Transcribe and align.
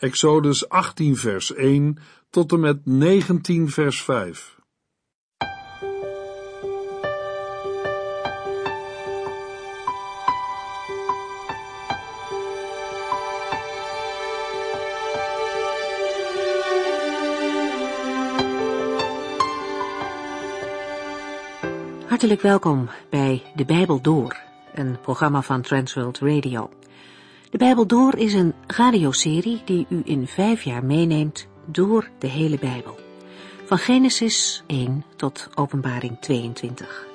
Exodus 0.00 0.68
18 0.68 1.16
vers 1.16 1.54
1 1.54 1.96
tot 2.30 2.52
en 2.52 2.60
met 2.60 2.86
19 2.86 3.70
vers 3.70 4.02
5. 4.02 4.58
Hartelijk 22.06 22.40
welkom 22.40 22.88
bij 23.10 23.42
De 23.54 23.64
Bijbel 23.64 24.00
Door, 24.00 24.36
een 24.74 25.00
programma 25.00 25.42
van 25.42 25.60
Transworld 25.60 26.18
Radio. 26.18 26.70
De 27.50 27.58
Bijbel 27.58 27.86
Door 27.86 28.16
is 28.16 28.34
een 28.34 28.54
radioserie 28.66 29.62
die 29.64 29.86
u 29.88 30.02
in 30.04 30.26
vijf 30.26 30.62
jaar 30.62 30.84
meeneemt 30.84 31.46
door 31.66 32.10
de 32.18 32.26
hele 32.26 32.58
Bijbel. 32.58 32.98
Van 33.64 33.78
Genesis 33.78 34.62
1 34.66 35.04
tot 35.16 35.48
Openbaring 35.54 36.20
22. 36.20 37.06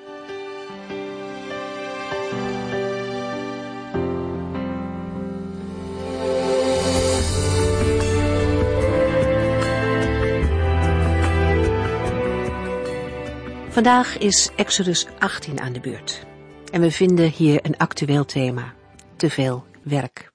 Vandaag 13.70 14.17
is 14.17 14.49
Exodus 14.55 15.08
18 15.20 15.59
aan 15.59 15.73
de 15.73 15.80
beurt. 15.80 16.25
En 16.72 16.81
we 16.81 16.91
vinden 16.91 17.30
hier 17.30 17.59
een 17.61 17.77
actueel 17.77 18.25
thema. 18.25 18.73
Te 19.16 19.30
veel 19.30 19.66
werk. 19.85 20.31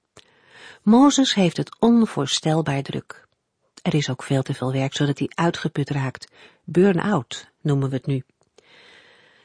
Mozes 0.83 1.33
heeft 1.33 1.57
het 1.57 1.79
onvoorstelbaar 1.79 2.81
druk. 2.81 3.27
Er 3.81 3.93
is 3.93 4.09
ook 4.09 4.23
veel 4.23 4.41
te 4.41 4.53
veel 4.53 4.71
werk, 4.71 4.93
zodat 4.93 5.19
hij 5.19 5.29
uitgeput 5.33 5.89
raakt. 5.89 6.31
Burn-out 6.63 7.51
noemen 7.61 7.89
we 7.89 7.95
het 7.95 8.05
nu. 8.05 8.23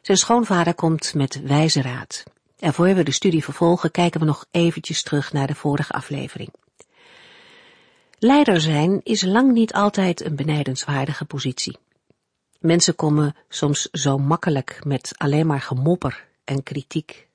Zijn 0.02 0.18
schoonvader 0.18 0.74
komt 0.74 1.14
met 1.14 1.40
wijze 1.42 1.82
raad. 1.82 2.22
En 2.58 2.74
voor 2.74 2.94
we 2.94 3.02
de 3.02 3.12
studie 3.12 3.44
vervolgen, 3.44 3.90
kijken 3.90 4.20
we 4.20 4.26
nog 4.26 4.46
eventjes 4.50 5.02
terug 5.02 5.32
naar 5.32 5.46
de 5.46 5.54
vorige 5.54 5.92
aflevering. 5.92 6.52
Leider 8.18 8.60
zijn 8.60 9.00
is 9.02 9.22
lang 9.22 9.52
niet 9.52 9.72
altijd 9.72 10.24
een 10.24 10.36
benijdenswaardige 10.36 11.24
positie. 11.24 11.78
Mensen 12.58 12.94
komen 12.94 13.36
soms 13.48 13.82
zo 13.90 14.18
makkelijk 14.18 14.84
met 14.84 15.12
alleen 15.16 15.46
maar 15.46 15.60
gemopper 15.60 16.28
en 16.44 16.62
kritiek. 16.62 17.25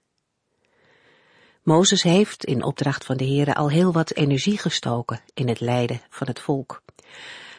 Mozes 1.64 2.04
heeft 2.04 2.46
in 2.46 2.64
opdracht 2.64 3.06
van 3.06 3.18
de 3.18 3.26
Heere 3.26 3.56
al 3.56 3.70
heel 3.70 3.92
wat 3.92 4.14
energie 4.14 4.58
gestoken 4.58 5.22
in 5.34 5.48
het 5.48 5.60
lijden 5.60 6.02
van 6.10 6.28
het 6.28 6.40
volk. 6.40 6.82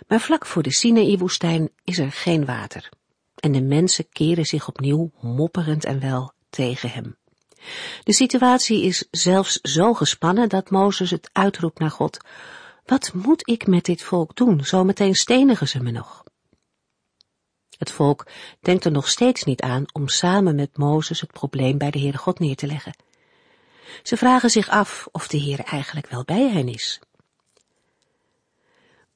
Maar 0.09 0.21
vlak 0.21 0.47
voor 0.47 0.63
de 0.63 0.73
Sinaï-woestijn 0.73 1.71
is 1.85 1.99
er 1.99 2.13
geen 2.13 2.45
water. 2.45 2.89
En 3.35 3.53
de 3.53 3.63
mensen 3.63 4.09
keren 4.09 4.45
zich 4.45 4.69
opnieuw 4.69 5.11
mopperend 5.21 5.85
en 5.85 6.01
wel 6.01 6.33
tegen 6.51 6.91
hem. 6.91 7.17
De 8.03 8.13
situatie 8.13 8.83
is 8.83 9.09
zelfs 9.11 9.61
zo 9.61 9.95
gespannen 9.95 10.49
dat 10.49 10.71
Mozes 10.71 11.11
het 11.11 11.31
uitroept 11.33 11.79
naar 11.79 11.91
God. 11.91 12.17
Wat 12.85 13.13
moet 13.15 13.49
ik 13.49 13.67
met 13.67 13.85
dit 13.85 14.03
volk 14.03 14.37
doen? 14.37 14.65
Zometeen 14.65 15.15
stenigen 15.15 15.69
ze 15.69 15.83
me 15.83 15.91
nog. 15.91 16.25
Het 17.79 17.91
volk 17.91 18.27
denkt 18.61 18.85
er 18.85 18.91
nog 18.91 19.09
steeds 19.09 19.45
niet 19.45 19.61
aan 19.61 19.85
om 19.93 20.09
samen 20.09 20.55
met 20.55 20.77
Mozes 20.77 21.21
het 21.21 21.33
probleem 21.33 21.79
bij 21.79 21.91
de 21.91 21.99
Heere 21.99 22.19
God 22.19 22.39
neer 22.39 22.57
te 22.57 22.67
leggen. 22.67 22.95
Ze 24.03 24.17
vragen 24.17 24.51
zich 24.51 24.69
af 24.69 25.09
of 25.13 25.29
de 25.29 25.37
Heer 25.37 25.61
eigenlijk 25.61 26.07
wel 26.07 26.25
bij 26.25 26.51
hen 26.51 26.69
is. 26.69 27.01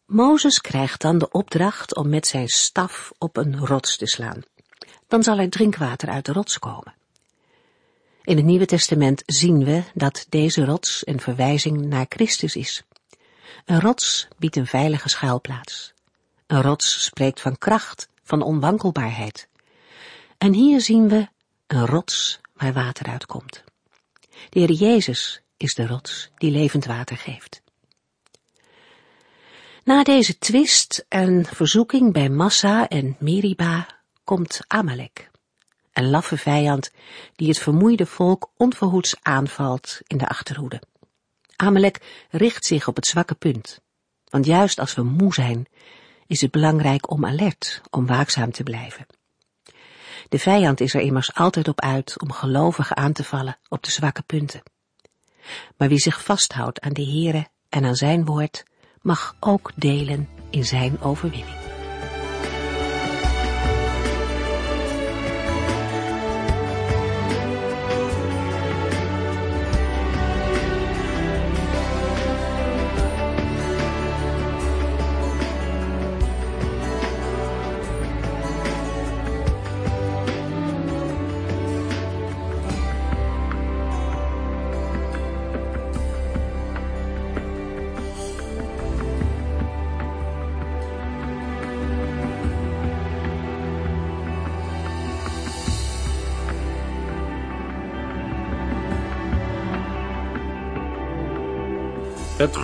Mozes 0.07 0.61
krijgt 0.61 1.01
dan 1.01 1.19
de 1.19 1.31
opdracht 1.31 1.95
om 1.95 2.09
met 2.09 2.27
zijn 2.27 2.49
staf 2.49 3.13
op 3.19 3.37
een 3.37 3.59
rots 3.59 3.97
te 3.97 4.07
slaan. 4.07 4.43
Dan 5.09 5.23
zal 5.23 5.39
er 5.39 5.51
drinkwater 5.51 6.09
uit 6.09 6.25
de 6.25 6.33
rots 6.33 6.59
komen. 6.59 6.95
In 8.23 8.37
het 8.37 8.45
Nieuwe 8.45 8.67
Testament 8.67 9.23
zien 9.27 9.65
we 9.65 9.83
dat 9.95 10.27
deze 10.29 10.65
rots 10.65 11.07
een 11.07 11.21
verwijzing 11.21 11.85
naar 11.87 12.07
Christus 12.09 12.57
is. 12.57 12.83
Een 13.65 13.81
rots 13.81 14.29
biedt 14.39 14.57
een 14.57 14.67
veilige 14.67 15.09
schuilplaats. 15.09 15.95
Een 16.47 16.63
rots 16.63 17.05
spreekt 17.05 17.41
van 17.41 17.59
kracht, 17.59 18.09
van 18.23 18.43
onwankelbaarheid. 18.43 19.49
En 20.39 20.53
hier 20.53 20.81
zien 20.81 21.09
we 21.09 21.29
een 21.67 21.87
rots 21.87 22.41
waar 22.53 22.73
water 22.73 23.07
uitkomt. 23.07 23.65
De 24.49 24.59
Heer 24.59 24.73
Jezus 24.73 25.41
is 25.57 25.75
de 25.75 25.87
rots 25.87 26.31
die 26.37 26.51
levend 26.51 26.85
water 26.85 27.17
geeft. 27.17 27.63
Na 29.85 30.03
deze 30.03 30.39
twist 30.39 31.05
en 31.09 31.45
verzoeking 31.45 32.13
bij 32.13 32.29
Massa 32.29 32.89
en 32.89 33.17
Meriba 33.19 33.87
komt 34.25 34.61
Amalek, 34.67 35.31
een 35.93 36.11
laffe 36.11 36.37
vijand 36.37 36.91
die 37.37 37.49
het 37.49 37.59
vermoeide 37.59 38.07
volk 38.07 38.51
onverhoeds 38.57 39.17
aanvalt 39.23 40.01
in 40.07 40.19
de 40.19 40.29
achterhoede. 40.29 40.83
Amalek 41.57 42.27
richt 42.31 42.65
zich 42.65 42.89
op 42.89 42.97
het 42.97 43.07
zwakke 43.07 43.35
punt, 43.35 43.81
want 44.25 44.47
juist 44.47 44.79
als 44.79 44.95
we 44.95 45.03
moe 45.03 45.35
zijn, 45.35 45.67
is 46.27 46.41
het 46.41 46.51
belangrijk 46.51 47.11
om 47.11 47.27
alert, 47.27 47.81
om 47.91 48.07
waakzaam 48.07 48.51
te 48.51 48.63
blijven. 48.63 49.07
De 50.29 50.39
vijand 50.39 50.81
is 50.81 50.95
er 50.95 51.01
immers 51.01 51.35
altijd 51.35 51.69
op 51.69 51.81
uit 51.81 52.21
om 52.21 52.33
gelovigen 52.33 52.97
aan 52.97 53.13
te 53.13 53.25
vallen 53.25 53.59
op 53.69 53.83
de 53.83 53.91
zwakke 53.91 54.23
punten. 54.23 54.63
Maar 55.77 55.89
wie 55.89 55.99
zich 55.99 56.23
vasthoudt 56.23 56.81
aan 56.81 56.93
de 56.93 57.05
Heere 57.05 57.47
en 57.69 57.85
aan 57.85 57.97
zijn 57.97 58.25
woord, 58.25 58.65
mag 59.03 59.37
ook 59.41 59.73
delen 59.77 60.29
in 60.51 60.65
zijn 60.65 61.01
overwinning. 61.01 61.66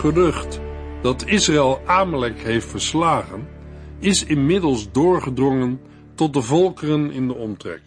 Gerucht 0.03 0.61
dat 1.03 1.27
Israël 1.27 1.81
Amalek 1.87 2.41
heeft 2.41 2.67
verslagen, 2.67 3.49
is 3.99 4.25
inmiddels 4.25 4.93
doorgedrongen 4.93 5.81
tot 6.15 6.33
de 6.33 6.43
volkeren 6.43 7.11
in 7.11 7.29
de 7.29 7.35
omtrek. 7.35 7.83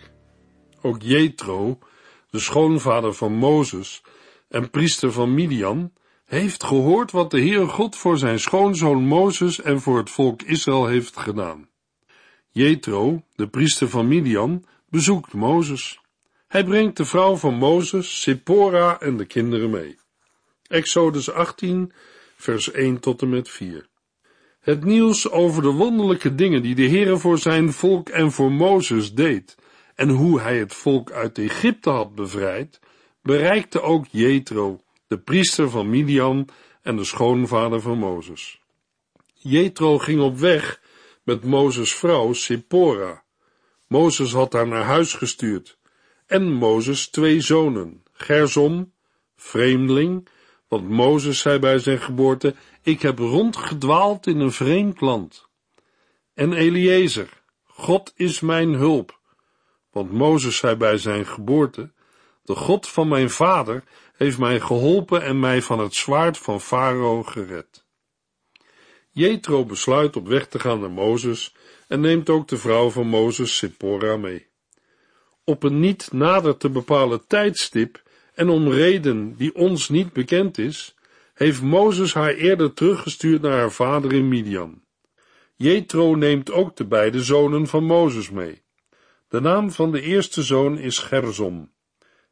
Ook 0.82 1.02
Jethro, 1.02 1.80
de 2.30 2.40
schoonvader 2.40 3.14
van 3.14 3.34
Mozes 3.34 4.02
en 4.50 4.70
priester 4.70 5.12
van 5.12 5.34
Midian, 5.34 5.94
heeft 6.26 6.64
gehoord 6.64 7.12
wat 7.12 7.32
de 7.32 7.40
Heere 7.40 7.68
God 7.68 7.96
voor 7.96 8.18
zijn 8.18 8.40
schoonzoon 8.40 9.08
Mozes 9.08 9.62
en 9.62 9.82
voor 9.82 9.98
het 9.98 10.10
volk 10.10 10.42
Israël 10.42 10.86
heeft 10.86 11.18
gedaan. 11.18 11.70
Jethro, 12.50 13.24
de 13.36 13.48
priester 13.48 13.90
van 13.90 14.08
Midian, 14.08 14.66
bezoekt 14.90 15.34
Mozes. 15.34 16.00
Hij 16.48 16.64
brengt 16.64 16.98
de 16.98 17.06
vrouw 17.06 17.36
van 17.36 17.54
Mozes, 17.54 18.22
Sephora 18.22 19.00
en 19.00 19.18
de 19.18 19.26
kinderen 19.26 19.70
mee. 19.70 20.04
Exodus 20.68 21.32
18, 21.32 21.92
vers 22.36 22.72
1 22.72 23.00
tot 23.00 23.22
en 23.22 23.30
met 23.30 23.50
4. 23.50 23.88
Het 24.60 24.84
nieuws 24.84 25.30
over 25.30 25.62
de 25.62 25.72
wonderlijke 25.72 26.36
dingen 26.36 26.62
die 26.62 26.76
de 26.76 26.88
Heere 26.88 27.18
voor 27.18 27.38
zijn 27.38 27.74
volk 27.74 28.10
en 28.10 28.32
voor 28.32 28.52
Mozes 28.52 29.14
deed, 29.14 29.56
en 29.96 30.10
hoe 30.10 30.42
hij 30.42 30.58
het 30.58 30.74
volk 30.74 31.12
uit 31.12 31.38
Egypte 31.38 31.90
had 31.90 32.16
bevrijd, 32.16 32.80
bereikte 33.22 33.82
ook 33.82 34.06
Jethro, 34.10 34.82
de 35.08 35.18
priester 35.18 35.70
van 35.70 35.90
Midian 35.90 36.48
en 36.82 36.96
de 36.96 37.04
schoonvader 37.04 37.82
van 37.82 37.98
Mozes. 37.98 38.62
Jethro 39.34 39.98
ging 39.98 40.22
op 40.22 40.38
weg 40.38 40.82
met 41.24 41.44
Mozes 41.44 41.96
vrouw 41.96 42.34
Sephora. 42.34 43.24
Mozes 43.88 44.32
had 44.32 44.54
haar 44.54 44.68
naar 44.68 44.84
huis 44.84 45.14
gestuurd, 45.14 45.78
en 46.26 46.52
Mozes 46.52 47.08
twee 47.08 47.42
zonen, 47.42 48.04
Gersom, 48.12 48.94
vreemdeling, 49.36 50.28
want 50.68 50.90
Mozes 50.90 51.40
zei 51.40 51.60
bij 51.60 51.80
zijn 51.80 52.00
geboorte, 52.00 52.56
ik 52.82 53.02
heb 53.02 53.20
rondgedwaald 53.20 54.28
in 54.28 54.40
een 54.40 54.52
vreemd 54.52 55.02
land. 55.02 55.48
En 56.34 56.54
Eliezer, 56.54 57.30
God 57.64 58.14
is 58.16 58.40
mijn 58.40 58.74
hulp. 58.74 59.20
Want 59.92 60.12
Mozes 60.12 60.58
zei 60.58 60.76
bij 60.76 60.98
zijn 60.98 61.26
geboorte, 61.26 61.92
de 62.44 62.56
God 62.56 62.88
van 62.88 63.08
mijn 63.08 63.30
vader 63.30 63.84
heeft 64.16 64.38
mij 64.38 64.60
geholpen 64.60 65.22
en 65.22 65.40
mij 65.40 65.62
van 65.62 65.80
het 65.80 65.96
zwaard 65.96 66.38
van 66.38 66.62
Farao 66.62 67.24
gered. 67.24 67.86
Jethro 69.10 69.66
besluit 69.66 70.16
op 70.16 70.28
weg 70.28 70.48
te 70.48 70.60
gaan 70.60 70.80
naar 70.80 70.92
Mozes 70.92 71.56
en 71.88 72.00
neemt 72.00 72.30
ook 72.30 72.48
de 72.48 72.58
vrouw 72.58 72.90
van 72.90 73.08
Mozes, 73.08 73.58
Sippora, 73.58 74.18
mee. 74.18 74.48
Op 75.44 75.64
een 75.64 75.80
niet 75.80 76.12
nader 76.12 76.58
te 76.58 76.70
bepalen 76.70 77.28
tijdstip 77.28 78.04
en 78.36 78.50
om 78.50 78.70
reden 78.70 79.36
die 79.36 79.56
ons 79.56 79.90
niet 79.90 80.14
bekend 80.14 80.58
is, 80.58 80.96
heeft 81.34 81.62
Mozes 81.62 82.14
haar 82.14 82.34
eerder 82.34 82.74
teruggestuurd 82.74 83.42
naar 83.42 83.58
haar 83.58 83.72
vader 83.72 84.14
in 84.14 84.28
Midian. 84.28 84.82
Jethro 85.56 86.16
neemt 86.16 86.52
ook 86.52 86.76
de 86.76 86.86
beide 86.86 87.24
zonen 87.24 87.68
van 87.68 87.84
Mozes 87.84 88.30
mee. 88.30 88.64
De 89.28 89.40
naam 89.40 89.72
van 89.72 89.92
de 89.92 90.02
eerste 90.02 90.44
zoon 90.44 90.78
is 90.78 90.98
Gerzom. 90.98 91.72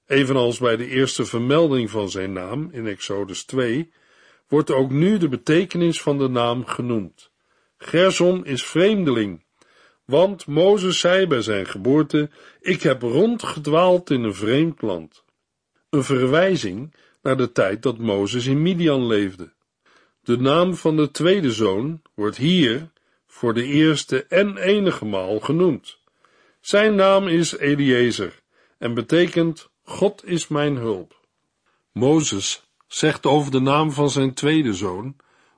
Evenals 0.08 0.58
bij 0.58 0.76
de 0.76 0.88
eerste 0.88 1.26
vermelding 1.26 1.90
van 1.90 2.10
zijn 2.10 2.34
naam 2.34 2.70
in 2.72 2.88
Exodus 2.88 3.44
2, 3.44 3.92
wordt 4.48 4.72
ook 4.72 4.92
nu 4.92 5.18
de 5.18 5.30
betekenis 5.30 6.02
van 6.02 6.18
de 6.18 6.30
naam 6.30 6.66
genoemd. 6.66 7.32
Gersom 7.78 8.44
is 8.44 8.64
vreemdeling, 8.64 9.46
want 10.06 10.46
Mozes 10.46 11.00
zei 11.00 11.28
bij 11.28 11.42
zijn 11.42 11.66
geboorte, 11.66 12.30
ik 12.60 12.82
heb 12.82 13.02
rondgedwaald 13.02 14.10
in 14.10 14.24
een 14.24 14.36
vreemd 14.36 14.82
land. 14.82 15.24
Een 15.94 16.04
verwijzing 16.04 16.94
naar 17.22 17.38
de 17.38 17.52
tijd 17.52 17.82
dat 17.82 17.98
Mozes 17.98 18.46
in 18.46 18.62
Midian 18.62 19.08
leefde. 19.08 19.54
De 20.24 20.38
naam 20.38 20.76
van 20.76 20.96
de 20.96 21.12
tweede 21.12 21.52
zoon 21.52 22.02
wordt 22.14 22.38
hier 22.38 22.92
voor 23.28 23.54
de 23.54 23.64
eerste 23.64 24.26
en 24.26 24.58
enige 24.58 25.06
maal 25.06 25.40
genoemd. 25.40 26.00
Zijn 26.62 26.96
naam 26.96 27.28
is 27.28 27.58
Eliezer 27.58 28.42
en 28.78 28.94
betekent 28.94 29.70
God 29.84 30.26
is 30.26 30.48
mijn 30.48 30.76
hulp. 30.76 31.20
Mozes 31.92 32.64
zegt 32.88 33.26
over 33.26 33.52
de 33.52 33.62
naam 33.62 33.92
van 33.92 34.10
zijn 34.10 34.34
tweede 34.34 34.74
zoon, 34.74 35.16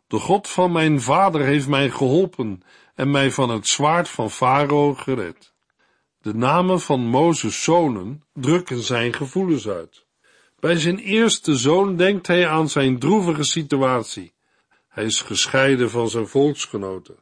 de 0.08 0.20
God 0.20 0.48
van 0.48 0.72
mijn 0.72 1.02
vader 1.02 1.42
heeft 1.42 1.68
mij 1.68 1.90
geholpen 1.90 2.64
en 2.96 3.12
mij 3.12 3.32
van 3.32 3.50
het 3.50 3.68
zwaard 3.68 4.10
van 4.10 4.32
Farao 4.32 4.94
gered. 4.94 5.54
De 6.22 6.34
namen 6.34 6.80
van 6.80 7.00
Mozes' 7.00 7.64
zonen 7.64 8.24
drukken 8.34 8.82
zijn 8.82 9.14
gevoelens 9.14 9.68
uit. 9.68 10.05
Bij 10.66 10.78
zijn 10.80 11.00
eerste 11.00 11.56
zoon 11.56 11.96
denkt 11.96 12.28
hij 12.28 12.48
aan 12.48 12.70
zijn 12.70 13.00
droevige 13.00 13.44
situatie. 13.44 14.34
Hij 14.88 15.06
is 15.06 15.22
gescheiden 15.22 15.90
van 15.90 16.10
zijn 16.10 16.28
volksgenoten. 16.28 17.16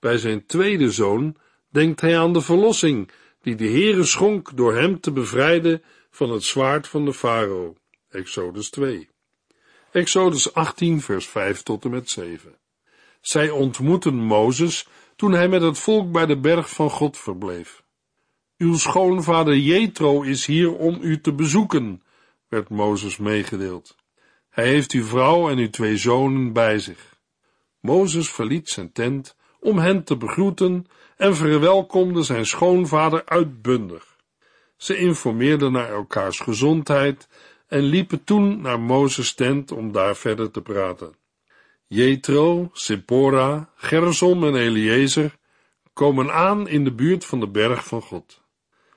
Bij 0.00 0.18
zijn 0.18 0.46
tweede 0.46 0.90
zoon 0.90 1.36
denkt 1.70 2.00
hij 2.00 2.18
aan 2.18 2.32
de 2.32 2.40
verlossing 2.40 3.10
die 3.42 3.54
de 3.54 3.64
Heere 3.68 4.04
schonk 4.04 4.56
door 4.56 4.74
hem 4.74 5.00
te 5.00 5.12
bevrijden 5.12 5.82
van 6.10 6.30
het 6.30 6.42
zwaard 6.42 6.88
van 6.88 7.04
de 7.04 7.14
farao. 7.14 7.74
Exodus 8.10 8.70
2. 8.70 9.08
Exodus 9.92 10.54
18 10.54 11.00
vers 11.00 11.26
5 11.26 11.62
tot 11.62 11.84
en 11.84 11.90
met 11.90 12.10
7. 12.10 12.58
Zij 13.20 13.50
ontmoeten 13.50 14.14
Mozes 14.14 14.86
toen 15.16 15.32
hij 15.32 15.48
met 15.48 15.62
het 15.62 15.78
volk 15.78 16.12
bij 16.12 16.26
de 16.26 16.38
berg 16.38 16.70
van 16.70 16.90
God 16.90 17.18
verbleef. 17.18 17.82
Uw 18.58 18.76
schoonvader 18.76 19.56
Jethro 19.56 20.22
is 20.22 20.46
hier 20.46 20.76
om 20.76 20.98
u 21.00 21.20
te 21.20 21.32
bezoeken, 21.32 22.02
werd 22.48 22.68
Mozes 22.68 23.16
meegedeeld. 23.16 23.96
Hij 24.50 24.66
heeft 24.66 24.92
uw 24.92 25.04
vrouw 25.04 25.48
en 25.50 25.58
uw 25.58 25.70
twee 25.70 25.96
zonen 25.96 26.52
bij 26.52 26.78
zich. 26.78 27.16
Mozes 27.80 28.30
verliet 28.30 28.68
zijn 28.68 28.92
tent 28.92 29.36
om 29.60 29.78
hen 29.78 30.04
te 30.04 30.16
begroeten 30.16 30.86
en 31.16 31.36
verwelkomde 31.36 32.22
zijn 32.22 32.46
schoonvader 32.46 33.22
uitbundig. 33.24 34.16
Ze 34.76 34.96
informeerden 34.96 35.72
naar 35.72 35.88
elkaars 35.88 36.40
gezondheid 36.40 37.28
en 37.66 37.80
liepen 37.80 38.24
toen 38.24 38.60
naar 38.60 38.80
Mozes 38.80 39.34
tent 39.34 39.72
om 39.72 39.92
daar 39.92 40.16
verder 40.16 40.50
te 40.50 40.62
praten. 40.62 41.14
Jethro, 41.86 42.70
Sippora, 42.72 43.70
Gersom 43.74 44.44
en 44.44 44.54
Eliezer 44.54 45.36
komen 45.92 46.32
aan 46.32 46.68
in 46.68 46.84
de 46.84 46.92
buurt 46.92 47.24
van 47.24 47.40
de 47.40 47.48
berg 47.48 47.84
van 47.84 48.02
God. 48.02 48.42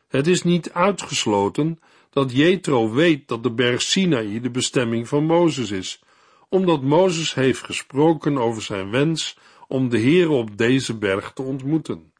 Het 0.07 0.27
is 0.27 0.43
niet 0.43 0.73
uitgesloten 0.73 1.79
dat 2.11 2.31
Jethro 2.31 2.91
weet 2.91 3.27
dat 3.27 3.43
de 3.43 3.51
berg 3.51 3.81
Sinaï 3.81 4.39
de 4.39 4.49
bestemming 4.49 5.07
van 5.07 5.25
Mozes 5.25 5.71
is, 5.71 6.03
omdat 6.49 6.81
Mozes 6.81 7.33
heeft 7.33 7.63
gesproken 7.63 8.37
over 8.37 8.61
zijn 8.61 8.89
wens 8.89 9.37
om 9.67 9.89
de 9.89 9.97
Heer 9.97 10.29
op 10.29 10.57
deze 10.57 10.97
berg 10.97 11.31
te 11.33 11.41
ontmoeten. 11.41 12.13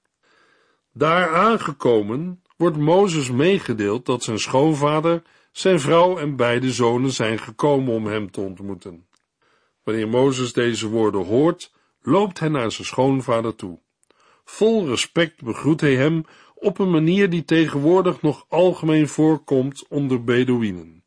Daar 0.94 1.36
aangekomen 1.36 2.42
wordt 2.58 2.78
Mozes 2.78 3.32
meegedeeld 3.32 4.06
dat 4.06 4.24
zijn 4.24 4.40
schoonvader, 4.40 5.22
zijn 5.52 5.80
vrouw 5.80 6.18
en 6.18 6.36
beide 6.36 6.72
zonen 6.72 7.12
zijn 7.12 7.40
gekomen 7.40 7.94
om 7.94 8.06
hem 8.06 8.32
te 8.32 8.42
ontmoeten. 8.42 9.06
Wanneer 9.84 10.08
Mozes 10.08 10.54
deze 10.54 10.88
woorden 10.88 11.26
hoort, 11.26 11.72
loopt 12.02 12.40
hij 12.40 12.50
naar 12.50 12.72
zijn 12.72 12.88
schoonvader 12.88 13.56
toe. 13.56 13.80
Vol 14.44 14.88
respect 14.88 15.44
begroet 15.44 15.82
hij 15.82 15.96
hem 15.96 16.26
op 16.62 16.80
een 16.80 16.92
manier 16.92 17.30
die 17.30 17.46
tegenwoordig 17.46 18.22
nog 18.22 18.46
algemeen 18.48 19.08
voorkomt 19.08 19.86
onder 19.88 20.24
Bedouinen. 20.24 21.04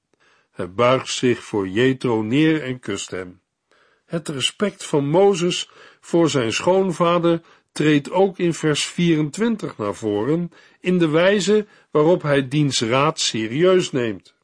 Hij 0.50 0.72
buigt 0.72 1.08
zich 1.08 1.42
voor 1.42 1.68
Jethro 1.68 2.22
neer 2.22 2.62
en 2.62 2.80
kust 2.80 3.10
hem. 3.10 3.40
Het 4.04 4.28
respect 4.28 4.84
van 4.84 5.08
Mozes 5.08 5.70
voor 6.00 6.30
zijn 6.30 6.52
schoonvader 6.52 7.40
treedt 7.72 8.10
ook 8.10 8.38
in 8.38 8.54
vers 8.54 8.84
24 8.84 9.76
naar 9.78 9.94
voren 9.94 10.52
in 10.80 10.98
de 10.98 11.08
wijze 11.08 11.66
waarop 11.90 12.22
hij 12.22 12.48
diens 12.48 12.80
raad 12.80 13.20
serieus 13.20 13.92
neemt. 13.92 14.34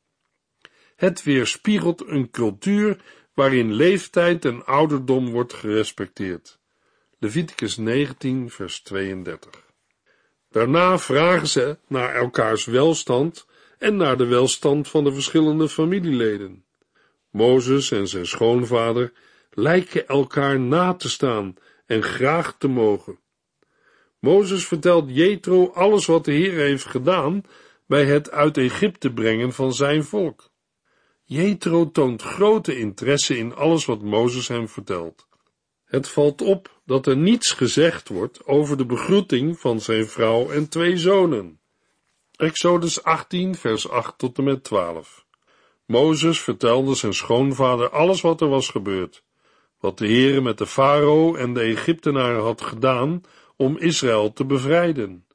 Het 0.96 1.22
weerspiegelt 1.22 2.06
een 2.06 2.30
cultuur 2.30 3.00
waarin 3.34 3.72
leeftijd 3.72 4.44
en 4.44 4.64
ouderdom 4.64 5.30
wordt 5.30 5.52
gerespecteerd. 5.52 6.58
Leviticus 7.18 7.76
19 7.76 8.50
vers 8.50 8.80
32 8.80 9.69
Daarna 10.50 10.98
vragen 10.98 11.48
ze 11.48 11.78
naar 11.86 12.14
elkaars 12.14 12.64
welstand 12.64 13.46
en 13.78 13.96
naar 13.96 14.16
de 14.16 14.26
welstand 14.26 14.88
van 14.88 15.04
de 15.04 15.12
verschillende 15.12 15.68
familieleden. 15.68 16.64
Mozes 17.30 17.90
en 17.90 18.08
zijn 18.08 18.26
schoonvader 18.26 19.12
lijken 19.50 20.06
elkaar 20.06 20.60
na 20.60 20.94
te 20.94 21.08
staan 21.08 21.54
en 21.86 22.02
graag 22.02 22.54
te 22.58 22.68
mogen. 22.68 23.18
Mozes 24.18 24.66
vertelt 24.66 25.04
Jethro 25.08 25.70
alles 25.74 26.06
wat 26.06 26.24
de 26.24 26.32
Heer 26.32 26.54
heeft 26.54 26.86
gedaan 26.86 27.44
bij 27.86 28.04
het 28.04 28.30
uit 28.30 28.56
Egypte 28.56 29.12
brengen 29.12 29.52
van 29.52 29.74
zijn 29.74 30.04
volk. 30.04 30.50
Jethro 31.24 31.90
toont 31.90 32.22
grote 32.22 32.78
interesse 32.78 33.38
in 33.38 33.54
alles 33.54 33.84
wat 33.84 34.02
Mozes 34.02 34.48
hem 34.48 34.68
vertelt. 34.68 35.28
Het 35.84 36.08
valt 36.08 36.42
op 36.42 36.79
dat 36.90 37.06
er 37.06 37.16
niets 37.16 37.52
gezegd 37.52 38.08
wordt 38.08 38.46
over 38.46 38.76
de 38.76 38.86
begroeting 38.86 39.58
van 39.58 39.80
zijn 39.80 40.06
vrouw 40.06 40.50
en 40.50 40.68
twee 40.68 40.96
zonen. 40.96 41.60
Exodus 42.36 43.02
18, 43.02 43.54
vers 43.54 43.88
8 43.88 44.18
tot 44.18 44.38
en 44.38 44.44
met 44.44 44.64
12. 44.64 45.26
Mozes 45.86 46.40
vertelde 46.40 46.94
zijn 46.94 47.14
schoonvader 47.14 47.90
alles 47.90 48.20
wat 48.20 48.40
er 48.40 48.48
was 48.48 48.68
gebeurd, 48.68 49.22
wat 49.80 49.98
de 49.98 50.06
Heere 50.06 50.40
met 50.40 50.58
de 50.58 50.66
farao 50.66 51.34
en 51.34 51.54
de 51.54 51.60
Egyptenaren 51.60 52.42
had 52.42 52.60
gedaan 52.60 53.20
om 53.56 53.78
Israël 53.78 54.32
te 54.32 54.44
bevrijden. 54.44 55.26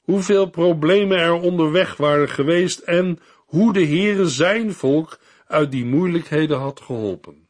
Hoeveel 0.00 0.50
problemen 0.50 1.18
er 1.18 1.32
onderweg 1.32 1.96
waren 1.96 2.28
geweest 2.28 2.78
en 2.78 3.18
hoe 3.36 3.72
de 3.72 3.86
Heere 3.86 4.28
zijn 4.28 4.72
volk 4.72 5.18
uit 5.46 5.70
die 5.70 5.84
moeilijkheden 5.84 6.58
had 6.58 6.80
geholpen. 6.80 7.47